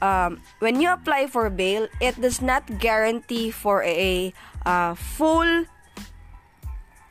[0.00, 5.64] Um, when you apply for bail, it does not guarantee for a, a full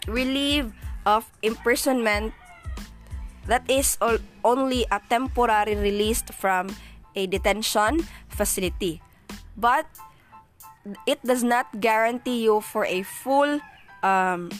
[0.07, 0.71] relief
[1.07, 2.35] of imprisonment
[3.47, 3.95] that is
[4.43, 6.67] only a temporary release from
[7.15, 8.99] a detention facility.
[9.55, 9.87] But
[11.07, 13.63] it does not guarantee you for a full
[14.03, 14.51] um,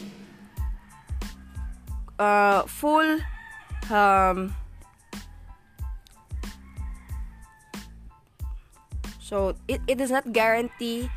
[2.18, 3.20] uh, full
[3.92, 4.56] um,
[9.20, 11.12] so it, it does not guarantee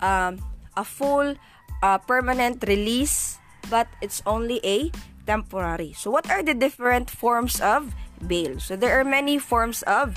[0.00, 0.38] um,
[0.76, 1.34] a full
[1.82, 3.38] uh, permanent release
[3.70, 4.90] but it's only a
[5.26, 5.92] temporary.
[5.96, 7.94] So what are the different forms of
[8.26, 8.60] bail?
[8.60, 10.16] So there are many forms of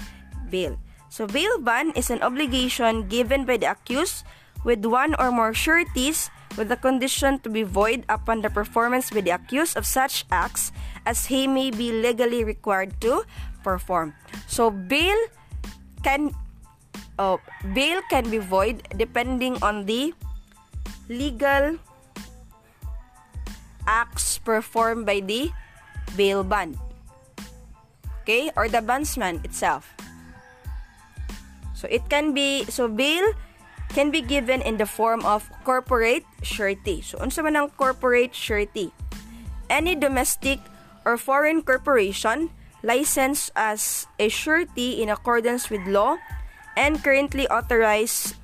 [0.50, 0.80] bail.
[1.10, 4.26] So bail bond is an obligation given by the accused
[4.64, 9.22] with one or more sureties with the condition to be void upon the performance by
[9.22, 10.72] the accused of such acts
[11.06, 13.24] as he may be legally required to
[13.64, 14.14] perform.
[14.48, 15.16] So bail
[16.04, 16.34] can
[17.20, 17.38] uh,
[17.74, 20.14] bail can be void depending on the
[21.10, 21.80] legal
[23.88, 25.50] acts performed by the
[26.20, 26.78] bail bond.
[28.22, 28.52] Okay?
[28.56, 29.96] Or the bondsman itself.
[31.74, 33.32] So it can be so bail
[33.96, 37.02] can be given in the form of corporate surety.
[37.02, 38.92] So, unsa man ang corporate surety?
[39.70, 40.60] Any domestic
[41.08, 42.52] or foreign corporation
[42.84, 46.20] licensed as a surety in accordance with law
[46.76, 48.36] and currently authorized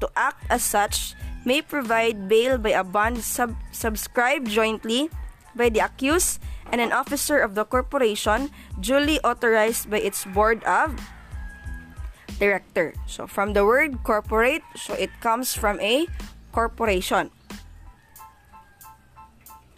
[0.00, 1.14] to act as such
[1.46, 5.08] may provide bail by a bond sub- subscribed jointly
[5.54, 8.50] by the accused and an officer of the corporation
[8.82, 10.98] duly authorized by its board of
[12.42, 12.92] director.
[13.06, 16.10] So from the word corporate, so it comes from a
[16.52, 17.30] corporation.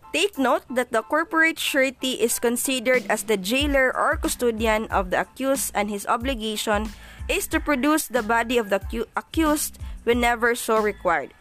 [0.08, 5.20] Take note that the corporate surety is considered as the jailer or custodian of the
[5.20, 6.88] accused and his obligation
[7.28, 8.80] is to produce the body of the
[9.14, 9.76] accused
[10.08, 11.36] whenever so required.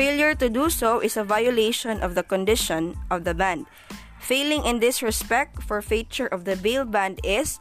[0.00, 3.68] Failure to do so is a violation of the condition of the band.
[4.16, 7.60] Failing in this respect, forfeiture of the bail band is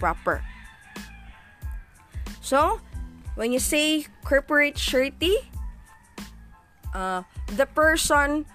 [0.00, 0.40] proper.
[2.40, 2.80] So,
[3.36, 5.36] when you say corporate surety,
[6.96, 7.20] uh,
[7.52, 8.48] the person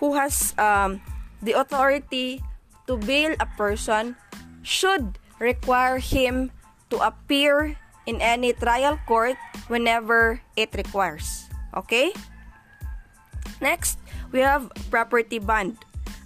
[0.00, 1.04] who has um,
[1.44, 2.40] the authority
[2.88, 4.16] to bail a person
[4.64, 6.48] should require him
[6.88, 7.76] to appear
[8.08, 9.36] in any trial court
[9.68, 11.45] whenever it requires.
[11.76, 12.12] Okay?
[13.60, 13.98] Next,
[14.32, 15.78] we have property bond.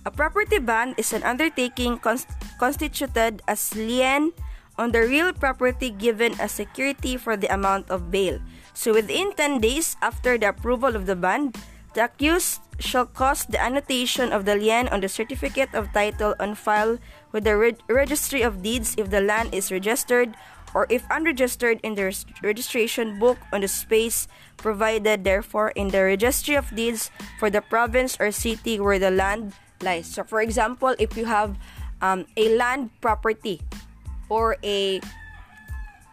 [0.07, 4.33] A property bond is an undertaking const- constituted as lien
[4.79, 8.41] on the real property given as security for the amount of bail.
[8.73, 11.61] So within 10 days after the approval of the bond,
[11.93, 16.55] the accused shall cause the annotation of the lien on the certificate of title on
[16.55, 16.97] file
[17.33, 20.33] with the Re- registry of deeds if the land is registered
[20.73, 24.29] or if unregistered in the registration book on the space
[24.61, 29.57] provided therefore in the registry of deeds for the province or city where the land
[29.83, 30.07] lies.
[30.07, 31.57] So for example, if you have
[32.01, 33.61] um, a land property
[34.29, 35.01] or a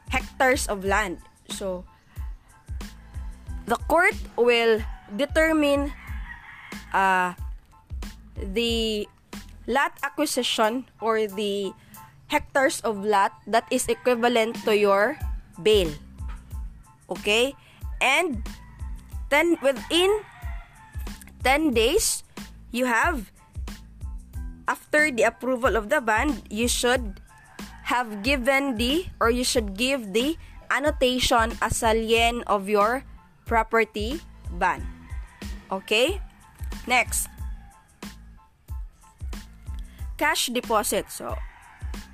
[0.09, 1.19] hectares of land.
[1.49, 1.83] So,
[3.65, 4.81] the court will
[5.15, 5.93] determine
[6.93, 7.33] uh,
[8.35, 9.07] the
[9.67, 11.71] lot acquisition or the
[12.27, 15.17] hectares of lot that is equivalent to your
[15.63, 15.91] bail.
[17.09, 17.55] Okay?
[18.01, 18.43] And
[19.29, 20.21] then within
[21.43, 22.23] 10 days,
[22.71, 23.31] you have
[24.67, 27.21] after the approval of the band, you should
[27.87, 30.35] have given the or you should give the
[30.69, 33.03] annotation as a lien of your
[33.47, 34.19] property
[34.59, 34.83] ban.
[35.71, 36.19] Okay?
[36.85, 37.31] Next.
[40.19, 41.07] Cash deposit.
[41.07, 41.37] So,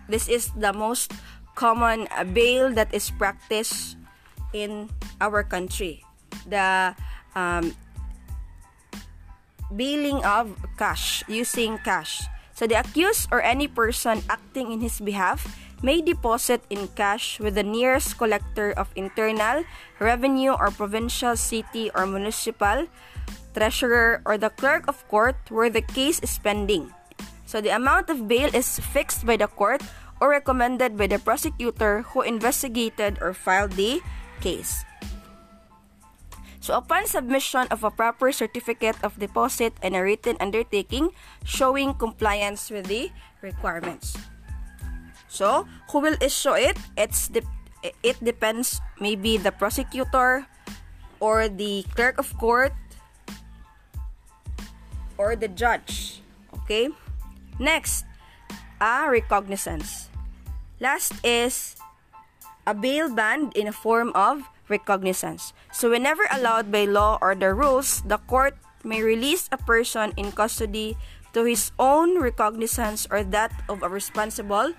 [0.07, 1.13] this is the most
[1.55, 3.97] common bail that is practiced
[4.53, 4.89] in
[5.19, 6.05] our country.
[6.47, 6.95] The
[7.35, 7.73] um,
[9.75, 12.23] bailing of cash, using cash.
[12.53, 15.43] So the accused or any person acting in his behalf
[15.83, 19.65] may deposit in cash with the nearest collector of internal
[19.99, 22.87] revenue or provincial, city, or municipal
[23.53, 26.89] treasurer or the clerk of court where the case is pending.
[27.45, 29.83] So the amount of bail is fixed by the court
[30.21, 34.01] or recommended by the prosecutor who investigated or filed the
[34.43, 34.83] case.
[36.63, 41.11] So, upon submission of a proper certificate of deposit and a written undertaking
[41.43, 43.11] showing compliance with the
[43.43, 44.15] requirements.
[45.27, 46.79] So, who will issue it?
[46.95, 47.43] It's de-
[47.99, 50.47] it depends maybe the prosecutor
[51.19, 52.71] or the clerk of court
[55.19, 56.23] or the judge.
[56.63, 56.87] Okay?
[57.59, 58.07] Next,
[58.79, 60.07] a recognizance.
[60.79, 61.75] Last is
[62.65, 65.53] a bail bond in a form of recognizance.
[65.71, 70.31] So, whenever allowed by law or the rules, the court may release a person in
[70.31, 70.97] custody
[71.33, 74.73] to his own recognizance or that of a responsible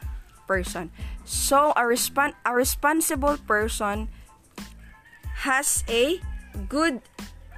[0.46, 0.90] person.
[1.24, 4.08] So, a, respon- a responsible person
[5.44, 6.20] has a
[6.68, 7.02] good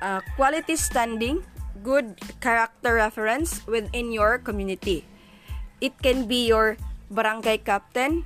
[0.01, 1.45] uh, quality standing,
[1.83, 5.05] good character reference within your community.
[5.81, 6.77] It can be your
[7.11, 8.25] barangay captain,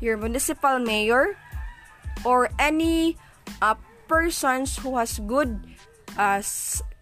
[0.00, 1.36] your municipal mayor,
[2.24, 3.16] or any
[3.62, 3.74] uh,
[4.06, 5.60] persons who has good
[6.16, 6.42] uh,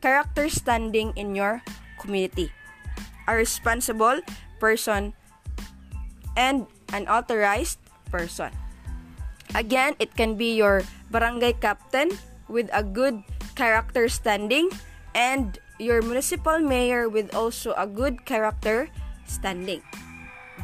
[0.01, 1.63] character standing in your
[2.01, 2.53] community.
[3.29, 4.21] A responsible
[4.61, 5.15] person
[6.37, 7.79] and an authorized
[8.11, 8.53] person.
[9.55, 12.13] Again, it can be your barangay captain
[12.49, 13.23] with a good
[13.57, 14.71] character standing
[15.15, 18.89] and your municipal mayor with also a good character
[19.25, 19.83] standing.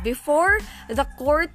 [0.04, 1.50] Before the court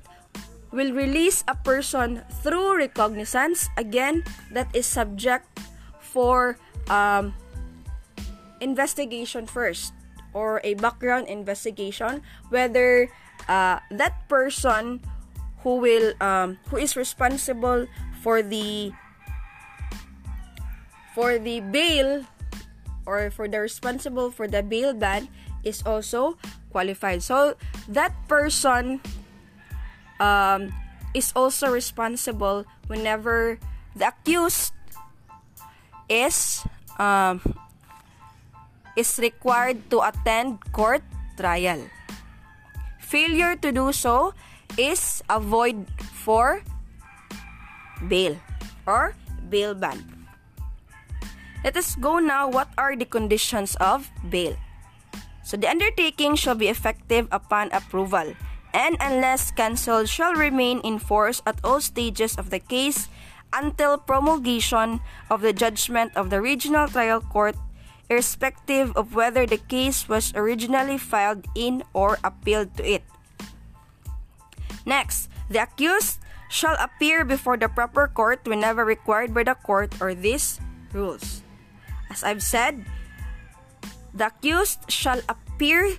[0.71, 5.47] will release a person through recognizance, again, that is subject
[5.99, 6.57] for
[6.89, 7.33] um,
[8.61, 9.93] investigation first
[10.33, 13.09] or a background investigation whether
[13.47, 14.99] uh, that person
[15.61, 17.87] who will um, who is responsible
[18.21, 18.91] for the
[21.13, 22.25] for the bail
[23.05, 25.27] or for the responsible for the bail ban
[25.63, 26.37] is also
[26.69, 27.23] qualified.
[27.23, 27.55] So
[27.89, 29.01] that person
[30.19, 30.73] um,
[31.13, 33.59] is also responsible whenever
[33.95, 34.73] the accused
[36.09, 36.63] is
[36.99, 37.41] um,
[38.95, 41.03] is required to attend court
[41.37, 41.81] trial.
[42.99, 44.33] Failure to do so
[44.77, 45.85] is a void
[46.25, 46.61] for
[48.09, 48.35] bail
[48.85, 49.15] or
[49.49, 50.03] bail ban.
[51.63, 54.55] Let us go now what are the conditions of bail.
[55.43, 58.35] So the undertaking shall be effective upon approval
[58.77, 63.09] and unless cancelled shall remain in force at all stages of the case
[63.49, 65.01] until promulgation
[65.33, 67.57] of the judgment of the regional trial court
[68.07, 73.03] irrespective of whether the case was originally filed in or appealed to it.
[74.85, 80.13] Next, the accused shall appear before the proper court whenever required by the court or
[80.13, 80.61] these
[80.93, 81.41] rules.
[82.09, 82.85] As I've said,
[84.13, 85.97] the accused shall appear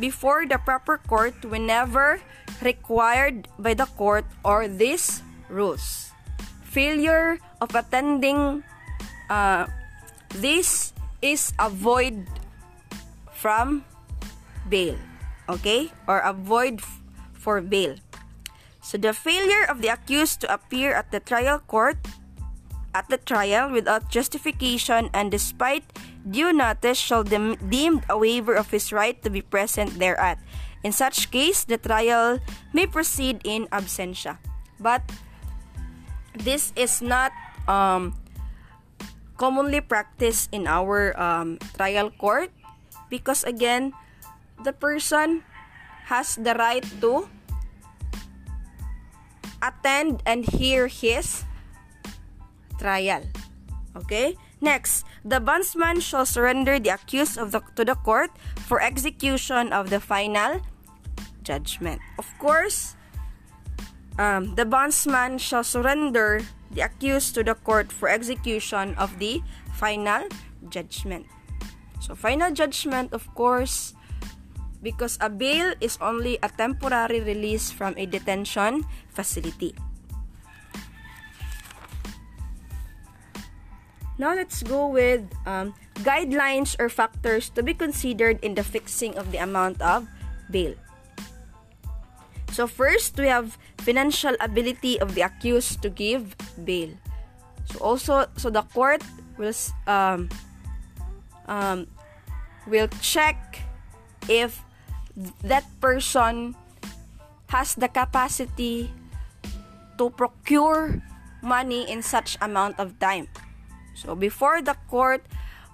[0.00, 2.18] before the proper court whenever
[2.64, 5.22] required by the court or these
[5.52, 6.10] rules.
[6.64, 8.64] Failure of attending
[9.28, 9.68] uh,
[10.40, 12.26] this is avoid
[13.30, 13.84] from
[14.68, 14.96] bail.
[15.48, 15.92] Okay?
[16.08, 16.80] Or avoid
[17.32, 17.96] for bail.
[18.80, 22.00] So the failure of the accused to appear at the trial court
[22.94, 25.84] at the trial without justification and despite
[26.28, 30.38] due notice shall be deemed a waiver of his right to be present thereat.
[30.82, 32.40] In such case, the trial
[32.72, 34.38] may proceed in absentia.
[34.80, 35.04] But
[36.32, 37.32] this is not
[37.68, 38.16] um,
[39.36, 42.50] commonly practiced in our um, trial court
[43.08, 43.92] because again,
[44.64, 45.44] the person
[46.08, 47.28] has the right to
[49.60, 51.44] attend and hear his
[52.80, 53.22] trial.
[53.96, 54.36] Okay?
[54.60, 58.30] Next, the bondsman shall surrender the accused of the, to the court
[58.68, 60.60] for execution of the final
[61.42, 62.00] judgment.
[62.18, 62.94] Of course,
[64.20, 69.40] um, the bondsman shall surrender the accused to the court for execution of the
[69.72, 70.28] final
[70.68, 71.24] judgment.
[72.00, 73.94] So, final judgment, of course,
[74.82, 79.74] because a bail is only a temporary release from a detention facility.
[84.20, 85.72] Now let's go with um,
[86.04, 90.04] guidelines or factors to be considered in the fixing of the amount of
[90.52, 90.76] bail.
[92.52, 96.36] So first, we have financial ability of the accused to give
[96.68, 96.92] bail.
[97.72, 99.00] So also, so the court
[99.40, 99.56] will
[99.88, 100.28] um,
[101.48, 101.88] um,
[102.68, 103.64] will check
[104.28, 104.60] if
[105.48, 106.52] that person
[107.48, 108.92] has the capacity
[109.96, 111.00] to procure
[111.40, 113.24] money in such amount of time.
[114.00, 115.20] So before the court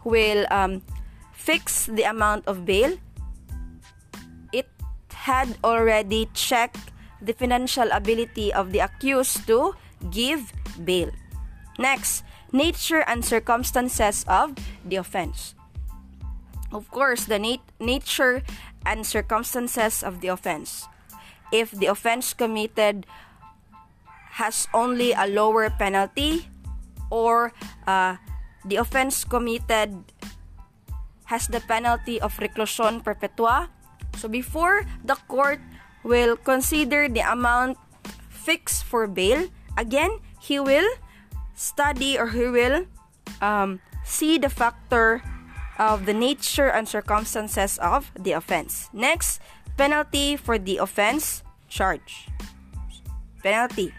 [0.02, 0.82] will um,
[1.30, 2.98] fix the amount of bail,
[4.50, 4.66] it
[5.14, 6.90] had already checked
[7.22, 9.78] the financial ability of the accused to
[10.10, 10.52] give
[10.82, 11.14] bail.
[11.78, 15.54] Next, nature and circumstances of the offense.
[16.72, 18.42] Of course, the nat- nature
[18.84, 20.90] and circumstances of the offense.
[21.52, 23.06] If the offense committed
[24.42, 26.50] has only a lower penalty
[27.10, 27.52] or
[27.86, 28.16] uh,
[28.64, 29.94] the offense committed
[31.26, 33.68] has the penalty of reclusion perpetua.
[34.16, 35.60] So before the court
[36.02, 37.78] will consider the amount
[38.30, 40.86] fixed for bail, again, he will
[41.54, 42.86] study or he will
[43.40, 45.22] um, see the factor
[45.78, 48.88] of the nature and circumstances of the offense.
[48.92, 49.40] Next,
[49.76, 52.28] penalty for the offense charge.
[53.42, 53.92] Penalty.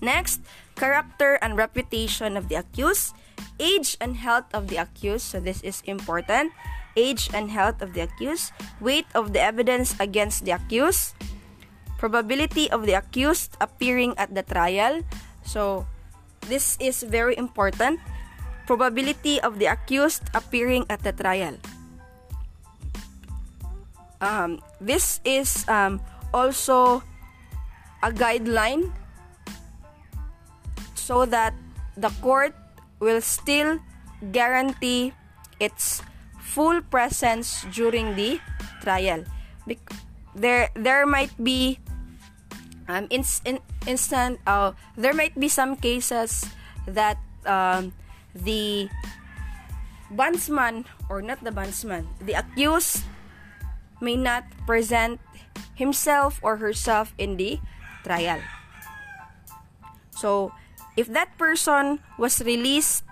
[0.00, 0.40] Next,
[0.76, 3.14] character and reputation of the accused,
[3.60, 5.24] age and health of the accused.
[5.26, 6.52] So this is important.
[6.96, 11.16] Age and health of the accused, weight of the evidence against the accused,
[11.96, 15.00] probability of the accused appearing at the trial.
[15.40, 15.86] So
[16.48, 18.00] this is very important.
[18.66, 21.56] Probability of the accused appearing at the trial.
[24.20, 25.98] Um, this is um,
[26.32, 27.02] also
[28.02, 28.92] a guideline
[31.02, 31.50] so that
[31.98, 32.54] the court
[33.02, 33.82] will still
[34.30, 35.10] guarantee
[35.58, 35.98] its
[36.38, 38.38] full presence during the
[38.86, 39.26] trial.
[40.34, 41.82] There, there might be
[42.86, 46.46] um, in, in, instant, uh, there might be some cases
[46.86, 47.92] that um,
[48.34, 48.88] the
[50.10, 53.02] bondsman or not the bondsman, the accused
[54.00, 55.20] may not present
[55.74, 57.58] himself or herself in the
[58.04, 58.40] trial.
[60.10, 60.52] So,
[60.96, 63.04] if that person was released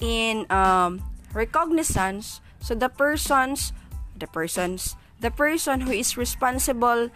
[0.00, 3.72] in um, recognizance, so the persons,
[4.16, 7.10] the persons, the person who is responsible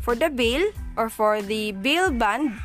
[0.00, 2.56] for the bail or for the bail bond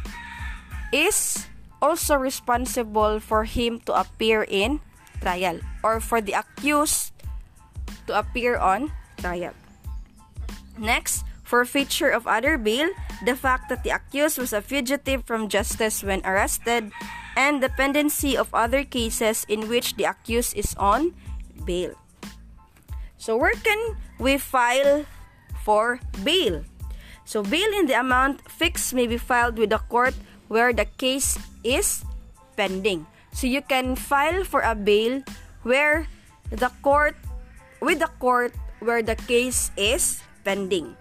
[0.92, 1.46] is
[1.82, 4.80] also responsible for him to appear in
[5.22, 7.12] trial or for the accused
[8.08, 9.54] to appear on trial.
[10.78, 12.90] Next, forfeiture of other bail,
[13.24, 16.92] the fact that the accused was a fugitive from justice when arrested,
[17.38, 21.14] and the dependency of other cases in which the accused is on
[21.64, 21.94] bail.
[23.18, 25.06] So, where can we file
[25.64, 26.66] for bail?
[27.24, 30.14] So, bail in the amount fixed may be filed with the court
[30.50, 32.04] where the case is
[32.58, 33.06] pending.
[33.34, 35.22] So, you can file for a bail
[35.64, 36.08] where
[36.50, 37.18] the court,
[37.82, 40.96] with the court where the case is pending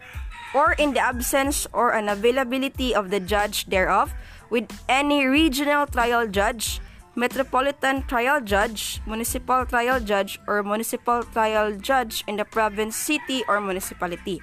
[0.55, 4.15] or in the absence or unavailability of the judge thereof,
[4.49, 6.81] with any regional trial judge,
[7.19, 13.61] metropolitan trial judge, municipal trial judge, or municipal trial judge in the province, city, or
[13.61, 14.41] municipality.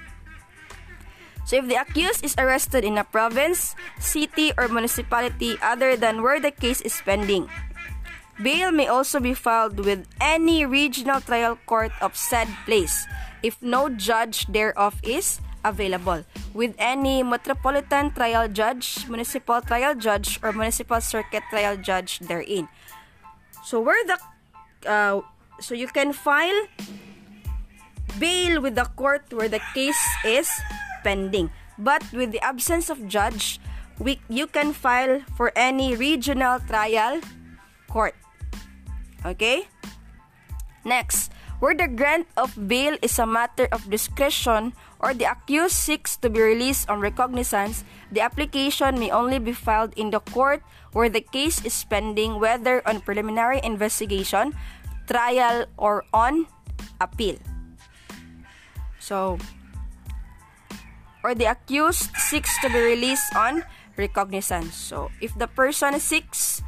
[1.45, 6.39] So, if the accused is arrested in a province, city, or municipality other than where
[6.39, 7.49] the case is pending,
[8.43, 13.07] bail may also be filed with any regional trial court of said place
[13.43, 20.51] if no judge thereof is available with any metropolitan trial judge, municipal trial judge, or
[20.51, 22.68] municipal circuit trial judge therein.
[23.64, 24.18] So where the
[24.89, 25.22] uh,
[25.59, 26.68] so you can file
[28.20, 30.49] bail with the court where the case is
[31.03, 31.49] pending.
[31.78, 33.59] But with the absence of judge,
[33.99, 37.22] we, you can file for any regional trial
[37.89, 38.16] court.
[39.26, 39.68] Okay?
[40.84, 46.16] Next, where the grant of bail is a matter of discretion or the accused seeks
[46.22, 47.84] to be released on recognizance,
[48.14, 50.62] the application may only be filed in the court
[50.93, 54.54] where the case is pending, whether on preliminary investigation,
[55.10, 56.45] trial, or on
[57.02, 57.36] appeal.
[58.99, 59.41] So,
[61.24, 63.66] or the accused seeks to be released on
[63.97, 64.76] recognizance.
[64.76, 66.62] So, if the person seeks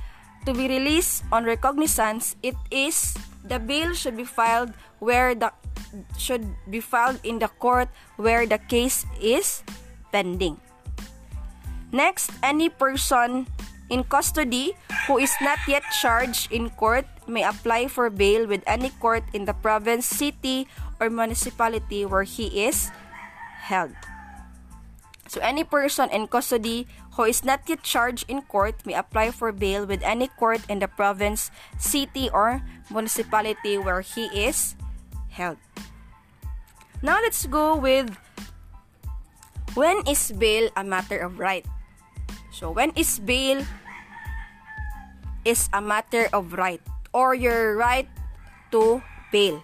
[0.46, 3.14] to be released on recognizance, it is
[3.46, 5.52] the bill should be filed where the
[6.18, 9.64] should be filed in the court where the case is
[10.12, 10.58] pending.
[11.94, 13.46] Next, any person
[13.90, 14.74] in custody
[15.06, 19.46] who is not yet charged in court may apply for bail with any court in
[19.46, 20.68] the province, city,
[21.00, 22.90] or municipality where he is
[23.70, 23.94] held.
[25.28, 29.52] So, any person in custody who is not yet charged in court may apply for
[29.52, 34.76] bail with any court in the province, city, or municipality where he is
[35.34, 35.58] held.
[37.02, 38.14] Now let's go with
[39.74, 41.66] when is bail a matter of right?
[42.54, 43.66] So when is bail
[45.44, 46.82] is a matter of right
[47.12, 48.08] or your right
[48.72, 49.02] to
[49.34, 49.62] bail.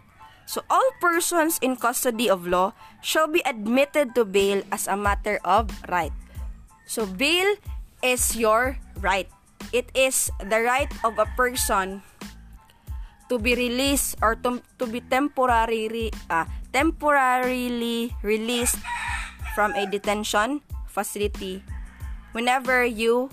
[0.50, 5.40] So all persons in custody of law shall be admitted to bail as a matter
[5.46, 6.12] of right.
[6.90, 7.54] So bail
[8.02, 9.30] is your right.
[9.72, 12.02] It is the right of a person
[13.30, 18.78] to be released or to, to be temporarily uh, temporarily released
[19.56, 21.64] from a detention facility
[22.34, 23.30] whenever you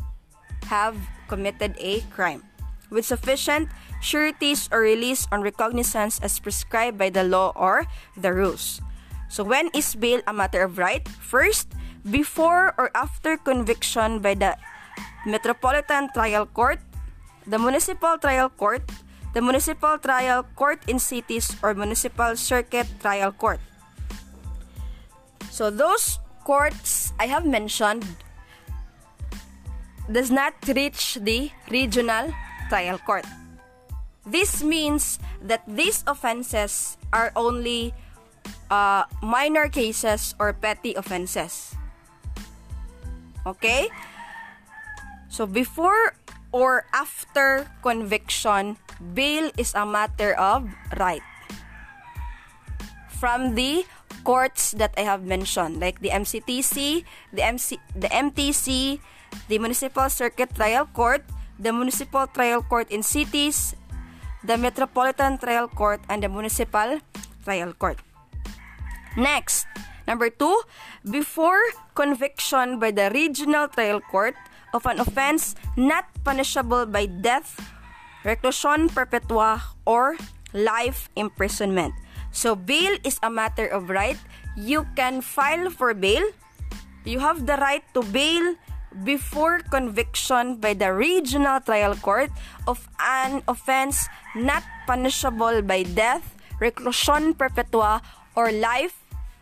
[0.69, 0.97] have
[1.29, 2.45] committed a crime
[2.91, 3.69] with sufficient
[4.01, 7.87] sureties or release on recognizance as prescribed by the law or
[8.17, 8.81] the rules.
[9.29, 11.03] So when is bail a matter of right?
[11.09, 11.75] First,
[12.07, 14.55] before or after conviction by the
[15.27, 16.79] Metropolitan Trial Court,
[17.47, 18.87] the Municipal Trial Court,
[19.37, 23.61] the Municipal Trial Court in cities or Municipal Circuit Trial Court.
[25.53, 28.09] So those courts I have mentioned
[30.09, 32.33] does not reach the regional
[32.73, 33.29] trial court.
[34.25, 37.93] This means that these offenses are only
[38.73, 41.77] uh, minor cases or petty offenses.
[43.45, 43.93] Okay?
[45.29, 46.17] So before
[46.53, 51.23] or after conviction, bail is a matter of right.
[53.09, 53.85] From the
[54.25, 59.01] courts that I have mentioned, like the MCTC, the MC, the MTC,
[59.49, 61.25] the Municipal Circuit Trial Court,
[61.59, 63.75] the Municipal Trial Court in cities,
[64.45, 67.01] the Metropolitan Trial Court, and the Municipal
[67.45, 67.99] Trial Court.
[69.17, 69.67] Next,
[70.07, 70.61] number two,
[71.09, 71.61] before
[71.95, 74.37] conviction by the Regional Trial Court
[74.75, 77.57] of an offense not punishable by death,
[78.27, 80.19] reclusion perpetua, or
[80.51, 81.95] life imprisonment.
[82.35, 84.19] So, bail is a matter of right.
[84.59, 86.27] You can file for bail.
[87.07, 88.59] You have the right to bail
[89.07, 92.35] before conviction by the regional trial court
[92.67, 98.03] of an offense not punishable by death, reclusion perpetua,
[98.35, 98.99] or life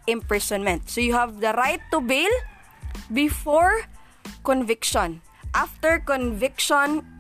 [0.06, 0.90] imprisonment.
[0.90, 2.30] So you have the right to bail
[3.12, 3.88] before
[4.44, 5.22] conviction.
[5.54, 7.13] After conviction,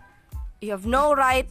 [0.64, 1.46] you have no right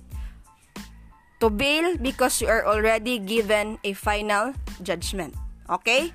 [1.39, 5.37] to bail because you are already given a final judgment.
[5.69, 6.09] Okay?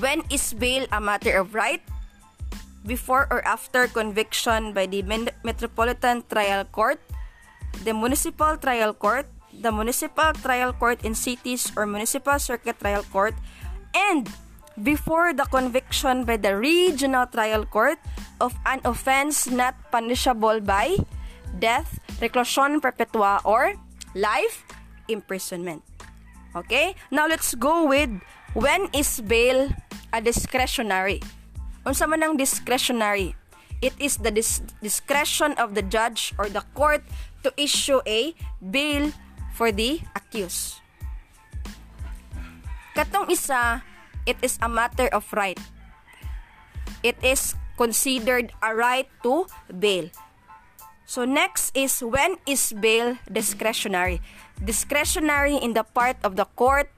[0.00, 1.84] When is bail a matter of right?
[2.86, 5.02] before or after conviction by the
[5.42, 7.02] Metropolitan Trial Court,
[7.82, 13.34] the Municipal Trial Court, the Municipal Trial Court in cities or Municipal Circuit Trial Court,
[13.92, 14.30] and
[14.80, 17.98] before the conviction by the Regional Trial Court
[18.40, 20.96] of an offense not punishable by
[21.58, 23.74] death, reclusion perpetua, or
[24.14, 24.64] life
[25.08, 25.82] imprisonment.
[26.54, 26.94] Okay?
[27.10, 28.10] Now let's go with
[28.54, 29.68] when is bail
[30.12, 31.20] a discretionary?
[31.86, 33.38] unsa man ang discretionary
[33.78, 37.06] it is the dis- discretion of the judge or the court
[37.46, 39.14] to issue a bail
[39.54, 40.82] for the accused
[42.98, 43.86] katong isa
[44.26, 45.62] it is a matter of right
[47.06, 49.46] it is considered a right to
[49.78, 50.10] bail
[51.06, 54.20] so next is when is bail discretionary
[54.64, 56.90] discretionary in the part of the court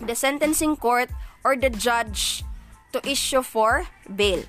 [0.00, 1.10] the sentencing court
[1.44, 2.44] or the judge
[2.92, 4.42] to issue for bail.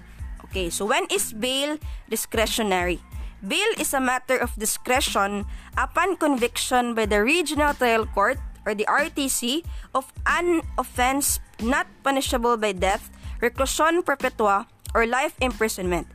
[0.49, 1.77] Okay, so when is bail
[2.09, 3.01] discretionary?
[3.39, 5.45] Bail is a matter of discretion
[5.77, 9.63] upon conviction by the Regional Trial Court or the RTC
[9.95, 13.09] of an offense not punishable by death,
[13.39, 16.07] reclusion perpetua, or life imprisonment.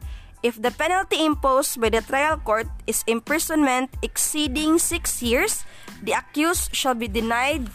[0.44, 5.64] If the penalty imposed by the trial court is imprisonment exceeding 6 years,
[6.04, 7.72] the accused shall be denied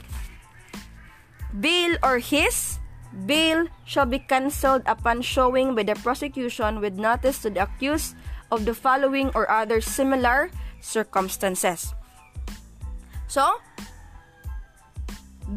[1.49, 2.77] bail or his
[3.09, 8.13] Bail shall be cancelled upon showing by the prosecution with notice to the accused
[8.51, 11.93] of the following or other similar circumstances.
[13.25, 13.61] So,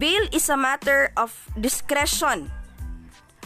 [0.00, 2.48] bail is a matter of discretion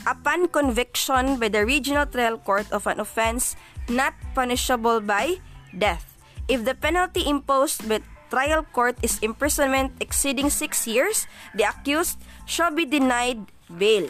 [0.07, 3.57] upon conviction by the regional trial court of an offense
[3.89, 5.39] not punishable by
[5.77, 6.17] death.
[6.49, 8.01] If the penalty imposed by
[8.31, 14.09] trial court is imprisonment exceeding 6 years, the accused shall be denied bail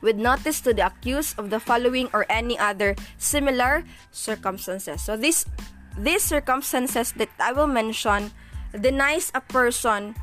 [0.00, 5.02] with notice to the accused of the following or any other similar circumstances.
[5.02, 5.44] So this
[5.98, 8.32] these circumstances that I will mention
[8.72, 10.16] denies a person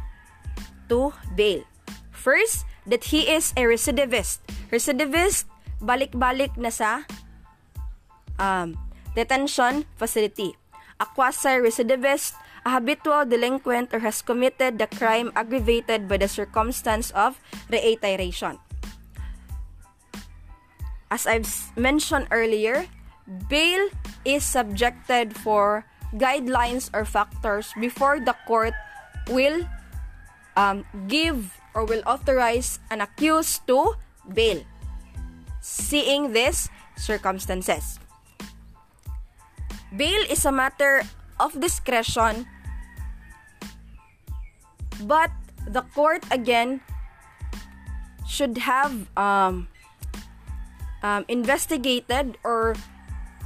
[0.90, 1.62] to bail.
[2.10, 4.40] First, that he is a recidivist.
[4.72, 5.46] Recidivist,
[5.84, 7.04] balik-balik na sa
[8.40, 8.74] um,
[9.14, 10.56] detention facility.
[10.98, 12.34] A quasi-recidivist,
[12.66, 17.38] a habitual delinquent or has committed the crime aggravated by the circumstance of
[17.70, 18.58] reiteration.
[21.12, 22.88] As I've mentioned earlier,
[23.48, 23.88] bail
[24.26, 25.86] is subjected for
[26.16, 28.74] guidelines or factors before the court
[29.30, 29.64] will
[30.56, 33.94] um, give or will authorize an accused to
[34.34, 34.66] bail,
[35.62, 38.02] seeing these circumstances.
[39.94, 41.06] Bail is a matter
[41.40, 42.50] of discretion,
[45.06, 45.30] but
[45.70, 46.82] the court again
[48.26, 49.70] should have um,
[51.06, 52.74] um, investigated or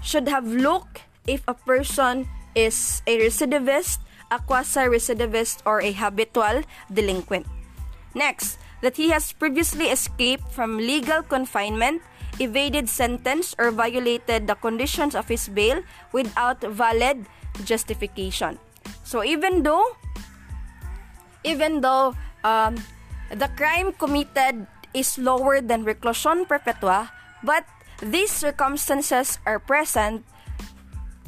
[0.01, 3.99] should have looked if a person is a recidivist,
[4.31, 7.45] a quasi-recidivist, or a habitual delinquent.
[8.13, 12.01] Next, that he has previously escaped from legal confinement,
[12.39, 17.25] evaded sentence, or violated the conditions of his bail without valid
[17.63, 18.59] justification.
[19.03, 19.95] So even though,
[21.43, 22.75] even though um,
[23.29, 27.11] the crime committed is lower than reclusion perpetua,
[27.43, 27.65] but
[28.01, 30.25] these circumstances are present,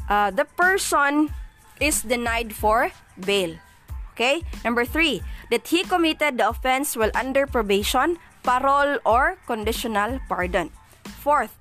[0.09, 1.29] uh, the person
[1.79, 3.55] is denied for bail.
[4.13, 4.45] Okay?
[4.63, 10.69] Number three, that he committed the offense while under probation, parole, or conditional pardon.
[11.19, 11.57] Fourth,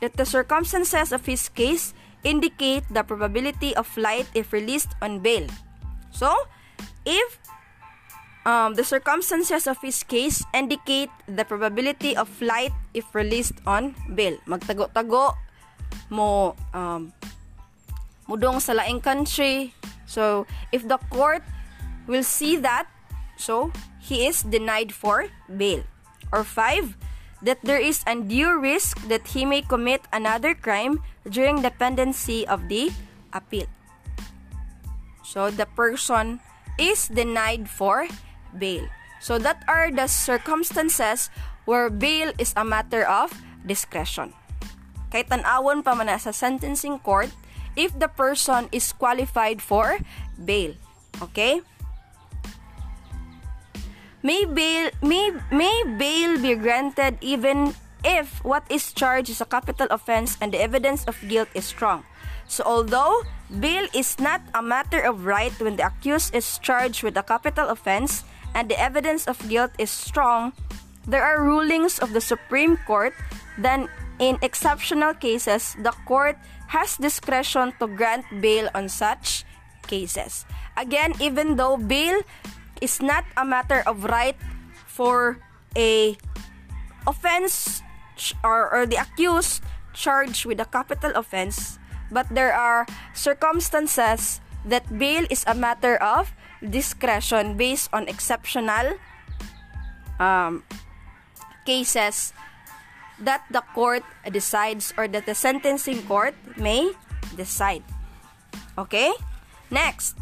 [0.00, 1.94] that the circumstances of his case
[2.24, 5.48] indicate the probability of flight if released on bail.
[6.12, 6.32] So,
[7.04, 7.40] if
[8.44, 14.36] um, the circumstances of his case indicate the probability of flight if released on bail.
[14.46, 15.36] Magtago-tago
[16.08, 17.12] mo um,
[18.28, 19.72] mudong sa laing country.
[20.04, 21.42] So, if the court
[22.06, 22.86] will see that,
[23.36, 25.84] so he is denied for bail.
[26.32, 26.96] Or five,
[27.42, 32.68] that there is undue risk that he may commit another crime during the pendency of
[32.68, 32.90] the
[33.32, 33.68] appeal.
[35.22, 36.40] So, the person
[36.78, 38.08] is denied for
[38.56, 38.88] bail.
[39.20, 41.30] So, that are the circumstances
[41.64, 43.32] where bail is a matter of
[43.64, 44.36] discretion.
[45.10, 47.32] Kay tanawon pa man sa sentencing court
[47.76, 49.96] if the person is qualified for
[50.36, 50.76] bail.
[51.22, 51.62] Okay?
[54.24, 59.86] May bail, may, may bail be granted even if what is charged is a capital
[59.90, 62.08] offense and the evidence of guilt is strong.
[62.48, 63.20] So, although
[63.60, 67.68] bail is not a matter of right when the accused is charged with a capital
[67.68, 70.56] offense and the evidence of guilt is strong,
[71.06, 73.12] there are rulings of the Supreme Court
[73.58, 73.84] that
[74.20, 79.44] in exceptional cases, the court has discretion to grant bail on such
[79.86, 80.46] cases.
[80.78, 82.22] Again, even though bail
[82.80, 84.36] is not a matter of right
[84.86, 85.38] for
[85.76, 86.16] a
[87.06, 87.82] offense
[88.42, 89.62] or, or the accused
[89.92, 91.78] charged with a capital offense,
[92.10, 98.96] but there are circumstances that bail is a matter of discretion based on exceptional
[100.18, 100.62] um,
[101.66, 102.32] cases
[103.20, 104.02] that the court
[104.32, 106.92] decides or that the sentencing court may
[107.36, 107.82] decide.
[108.78, 109.12] Okay?
[109.70, 110.16] Next,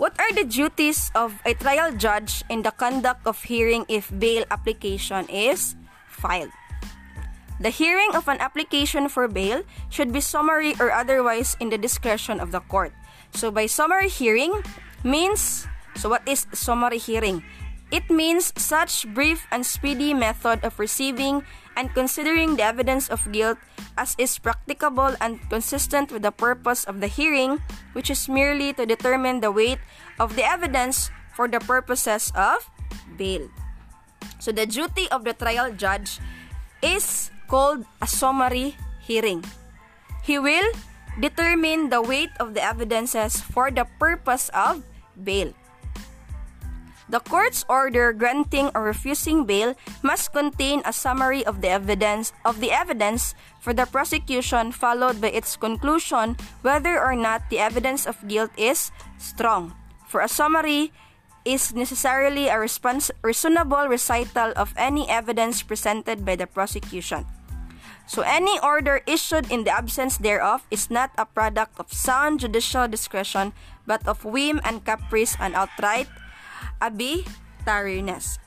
[0.00, 4.48] what are the duties of a trial judge in the conduct of hearing if bail
[4.48, 5.76] application is
[6.08, 6.48] filed?
[7.60, 9.60] The hearing of an application for bail
[9.92, 12.96] should be summary or otherwise in the discretion of the court.
[13.36, 14.64] So by summary hearing
[15.04, 15.68] means
[16.00, 17.44] so what is summary hearing?
[17.92, 21.44] It means such brief and speedy method of receiving
[21.80, 23.56] and considering the evidence of guilt
[23.96, 27.56] as is practicable and consistent with the purpose of the hearing,
[27.96, 29.80] which is merely to determine the weight
[30.20, 32.68] of the evidence for the purposes of
[33.16, 33.48] bail.
[34.44, 36.20] So the duty of the trial judge
[36.84, 39.40] is called a summary hearing.
[40.20, 40.68] He will
[41.16, 44.84] determine the weight of the evidences for the purpose of
[45.16, 45.56] bail.
[47.10, 52.62] The court's order granting or refusing bail must contain a summary of the evidence of
[52.62, 58.14] the evidence for the prosecution followed by its conclusion whether or not the evidence of
[58.30, 59.74] guilt is strong.
[60.06, 60.94] For a summary
[61.42, 67.26] is necessarily a reasonable recital of any evidence presented by the prosecution.
[68.06, 72.86] So any order issued in the absence thereof is not a product of sound judicial
[72.86, 73.50] discretion
[73.86, 76.06] but of whim and caprice and outright
[76.80, 78.40] arbitrariness.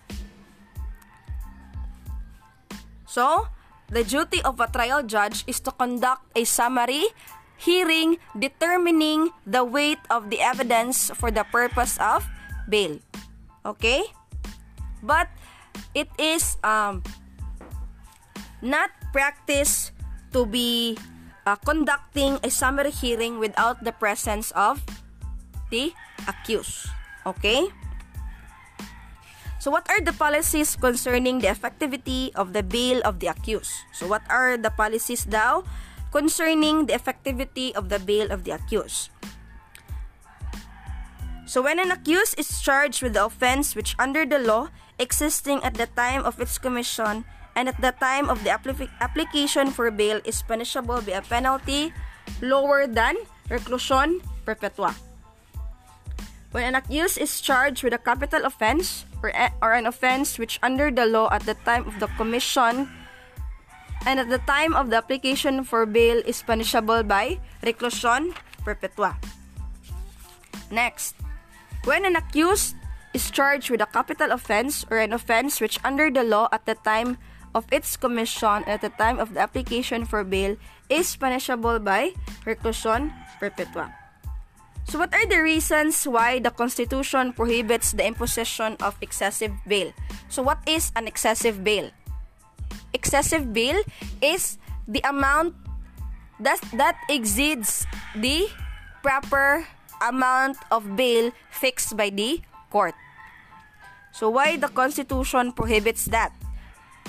[3.06, 3.48] So,
[3.94, 7.14] the duty of a trial judge is to conduct a summary
[7.62, 12.26] hearing determining the weight of the evidence for the purpose of
[12.68, 12.98] bail.
[13.66, 14.04] Okay?
[15.06, 15.30] But
[15.94, 17.04] it is um,
[18.62, 19.94] not practice
[20.34, 20.98] to be
[21.46, 24.82] uh, conducting a summary hearing without the presence of
[25.70, 25.94] the
[26.28, 26.90] accused.
[27.26, 27.70] Okay?
[29.64, 33.72] So what are the policies concerning the effectivity of the bail of the accused?
[33.96, 35.64] So what are the policies daw
[36.12, 39.08] concerning the effectivity of the bail of the accused?
[41.48, 44.68] So when an accused is charged with the offense which under the law
[45.00, 47.24] existing at the time of its commission
[47.56, 51.96] and at the time of the appli- application for bail is punishable by a penalty
[52.44, 53.16] lower than
[53.48, 54.92] reclusion perpetua.
[56.54, 60.62] When an accused is charged with a capital offense or, a- or an offense which
[60.62, 62.94] under the law at the time of the commission
[64.06, 69.18] and at the time of the application for bail is punishable by reclusion perpetua.
[70.70, 71.18] Next,
[71.90, 72.78] when an accused
[73.18, 76.78] is charged with a capital offense or an offense which under the law at the
[76.86, 77.18] time
[77.58, 80.54] of its commission at the time of the application for bail
[80.86, 82.14] is punishable by
[82.46, 83.10] reclusion
[83.42, 84.03] perpetua.
[84.86, 89.92] So what are the reasons why the Constitution prohibits the imposition of excessive bail?
[90.30, 91.90] So what is an excessive bail?
[92.94, 93.82] Excessive bail
[94.22, 94.58] is
[94.88, 95.56] the amount
[96.40, 98.50] that that exceeds the
[99.02, 99.66] proper
[100.04, 102.94] amount of bail fixed by the court.
[104.12, 106.36] So why the Constitution prohibits that?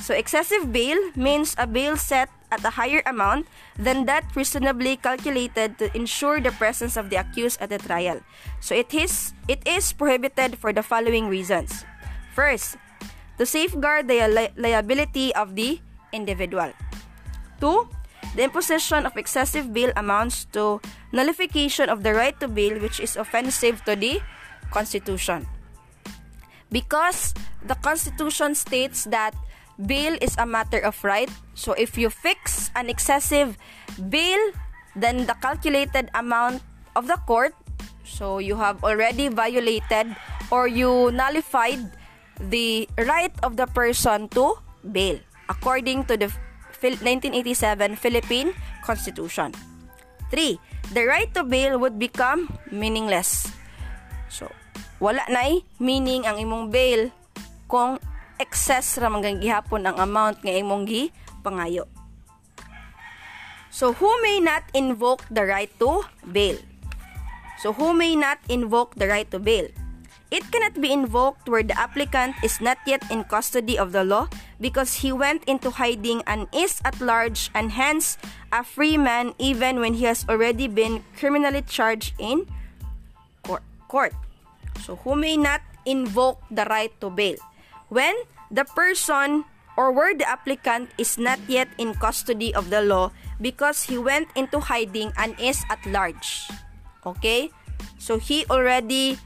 [0.01, 5.75] So excessive bail means a bail set at a higher amount than that reasonably calculated
[5.83, 8.23] to ensure the presence of the accused at the trial.
[8.63, 11.83] So it is it is prohibited for the following reasons.
[12.31, 12.79] First,
[13.39, 15.83] to safeguard the li- liability of the
[16.15, 16.71] individual.
[17.59, 17.91] Two,
[18.39, 20.79] the imposition of excessive bail amounts to
[21.11, 24.23] nullification of the right to bail which is offensive to the
[24.71, 25.47] Constitution.
[26.71, 29.35] Because the Constitution states that
[29.79, 33.57] bail is a matter of right, so if you fix an excessive
[34.09, 34.39] bail,
[34.97, 36.63] then the calculated amount
[36.97, 37.55] of the court,
[38.05, 40.15] so you have already violated
[40.51, 41.81] or you nullified
[42.51, 44.55] the right of the person to
[44.93, 45.19] bail
[45.49, 46.29] according to the
[46.85, 48.53] 1987 Philippine
[48.85, 49.53] Constitution.
[50.29, 50.61] 3.
[50.93, 53.49] The right to bail would become meaningless.
[54.29, 54.53] So,
[55.01, 57.09] wala nay meaning ang imong bail
[57.71, 57.97] kung
[58.39, 61.13] excess ra man gihapon ang amount nga imong gi
[61.45, 61.87] pangayo.
[63.75, 66.63] So, who may not invoke the right to bail?
[67.59, 69.67] So, who may not invoke the right to bail?
[70.31, 74.27] It cannot be invoked where the applicant is not yet in custody of the law
[74.59, 78.19] because he went into hiding and is at large and hence
[78.51, 82.47] a free man even when he has already been criminally charged in
[83.87, 84.15] court.
[84.83, 87.39] So, who may not invoke the right to bail?
[87.89, 88.15] When
[88.51, 89.45] the person
[89.77, 93.11] or where the applicant is not yet in custody of the law
[93.41, 96.49] because he went into hiding and is at large.
[97.05, 97.51] Okay?
[97.99, 99.19] So, he already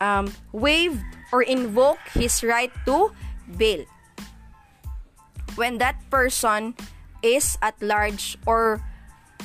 [0.00, 1.02] um, waived
[1.32, 3.12] or invoked his right to
[3.56, 3.84] bail
[5.54, 6.74] when that person
[7.22, 8.80] is at large or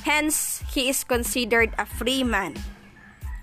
[0.04, 2.56] hence he is considered a free man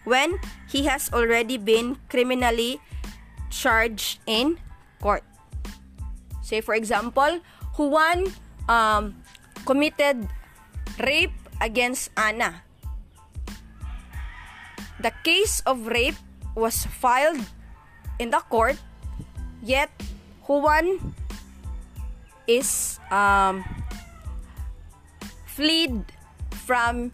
[0.04, 2.80] when he has already been criminally
[3.50, 4.58] charged in
[5.02, 5.26] court
[6.46, 7.42] say for example
[7.74, 8.30] Juan
[8.70, 9.18] um,
[9.66, 10.30] committed
[11.02, 12.62] rape against Anna
[15.02, 16.14] the case of rape
[16.54, 17.42] was filed
[18.22, 18.78] in the court,
[19.58, 19.90] yet
[20.46, 21.02] Juan
[22.46, 23.66] is um,
[25.46, 26.06] fled
[26.62, 27.10] from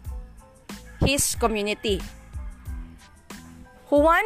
[1.01, 1.97] his community.
[3.89, 4.25] Juan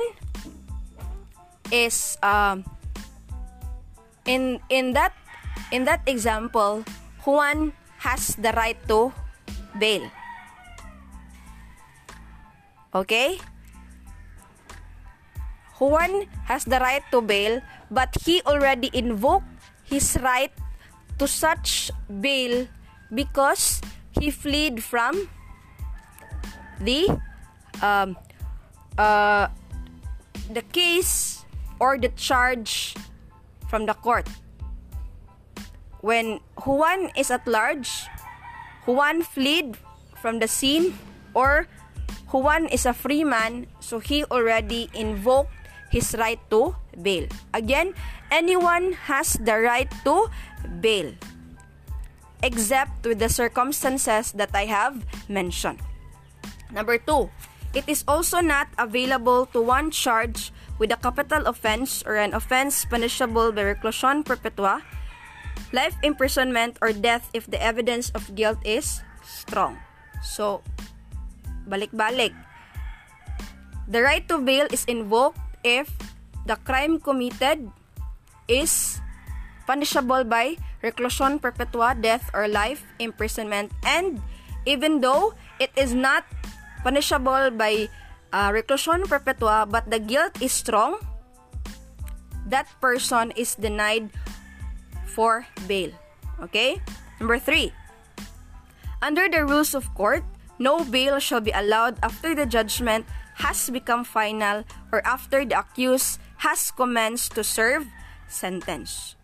[1.72, 2.68] is um,
[4.26, 5.14] in in that
[5.72, 6.84] in that example,
[7.26, 9.12] Juan has the right to
[9.80, 10.10] bail.
[12.94, 13.40] Okay?
[15.80, 17.60] Juan has the right to bail,
[17.90, 19.48] but he already invoked
[19.84, 20.54] his right
[21.18, 22.68] to such bail
[23.14, 23.82] because
[24.20, 25.28] he fled from
[26.80, 27.10] the
[27.82, 28.16] um,
[28.98, 29.48] uh,
[30.54, 31.46] the case
[31.80, 32.96] or the charge
[33.74, 34.30] from the court.
[36.06, 38.06] When Juan is at large,
[38.86, 39.82] Juan fled
[40.22, 40.94] from the scene
[41.34, 41.66] or
[42.30, 45.50] Juan is a free man, so he already invoked
[45.90, 47.26] his right to bail.
[47.58, 47.98] Again,
[48.30, 50.30] anyone has the right to
[50.78, 51.10] bail
[52.46, 55.82] except with the circumstances that I have mentioned.
[56.70, 57.32] Number two,
[57.74, 62.86] it is also not available to one charge with a capital offense or an offense
[62.86, 64.82] punishable by reclusion perpetua,
[65.72, 69.78] life imprisonment, or death if the evidence of guilt is strong.
[70.24, 70.62] So,
[71.70, 72.34] balik-balik.
[73.88, 75.92] The right to bail is invoked if
[76.46, 77.72] the crime committed
[78.48, 79.00] is
[79.68, 84.20] punishable by reclusion perpetua, death, or life imprisonment, and
[84.66, 86.24] even though it is not
[86.84, 87.88] punishable by
[88.34, 90.98] uh, reclusion perpetua but the guilt is strong,
[92.50, 94.10] that person is denied
[95.06, 95.94] for bail.
[96.42, 96.82] Okay?
[97.22, 97.72] Number three,
[99.02, 100.26] under the rules of court,
[100.60, 103.06] no bail shall be allowed after the judgment
[103.36, 107.88] has become final or after the accused has commenced to serve
[108.28, 109.16] sentence.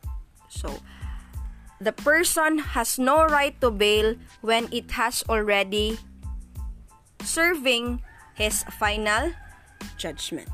[0.47, 0.81] So,
[1.81, 5.99] the person has no right to bail when it has already
[7.23, 8.01] serving
[8.39, 9.33] his final
[9.97, 10.47] judgment.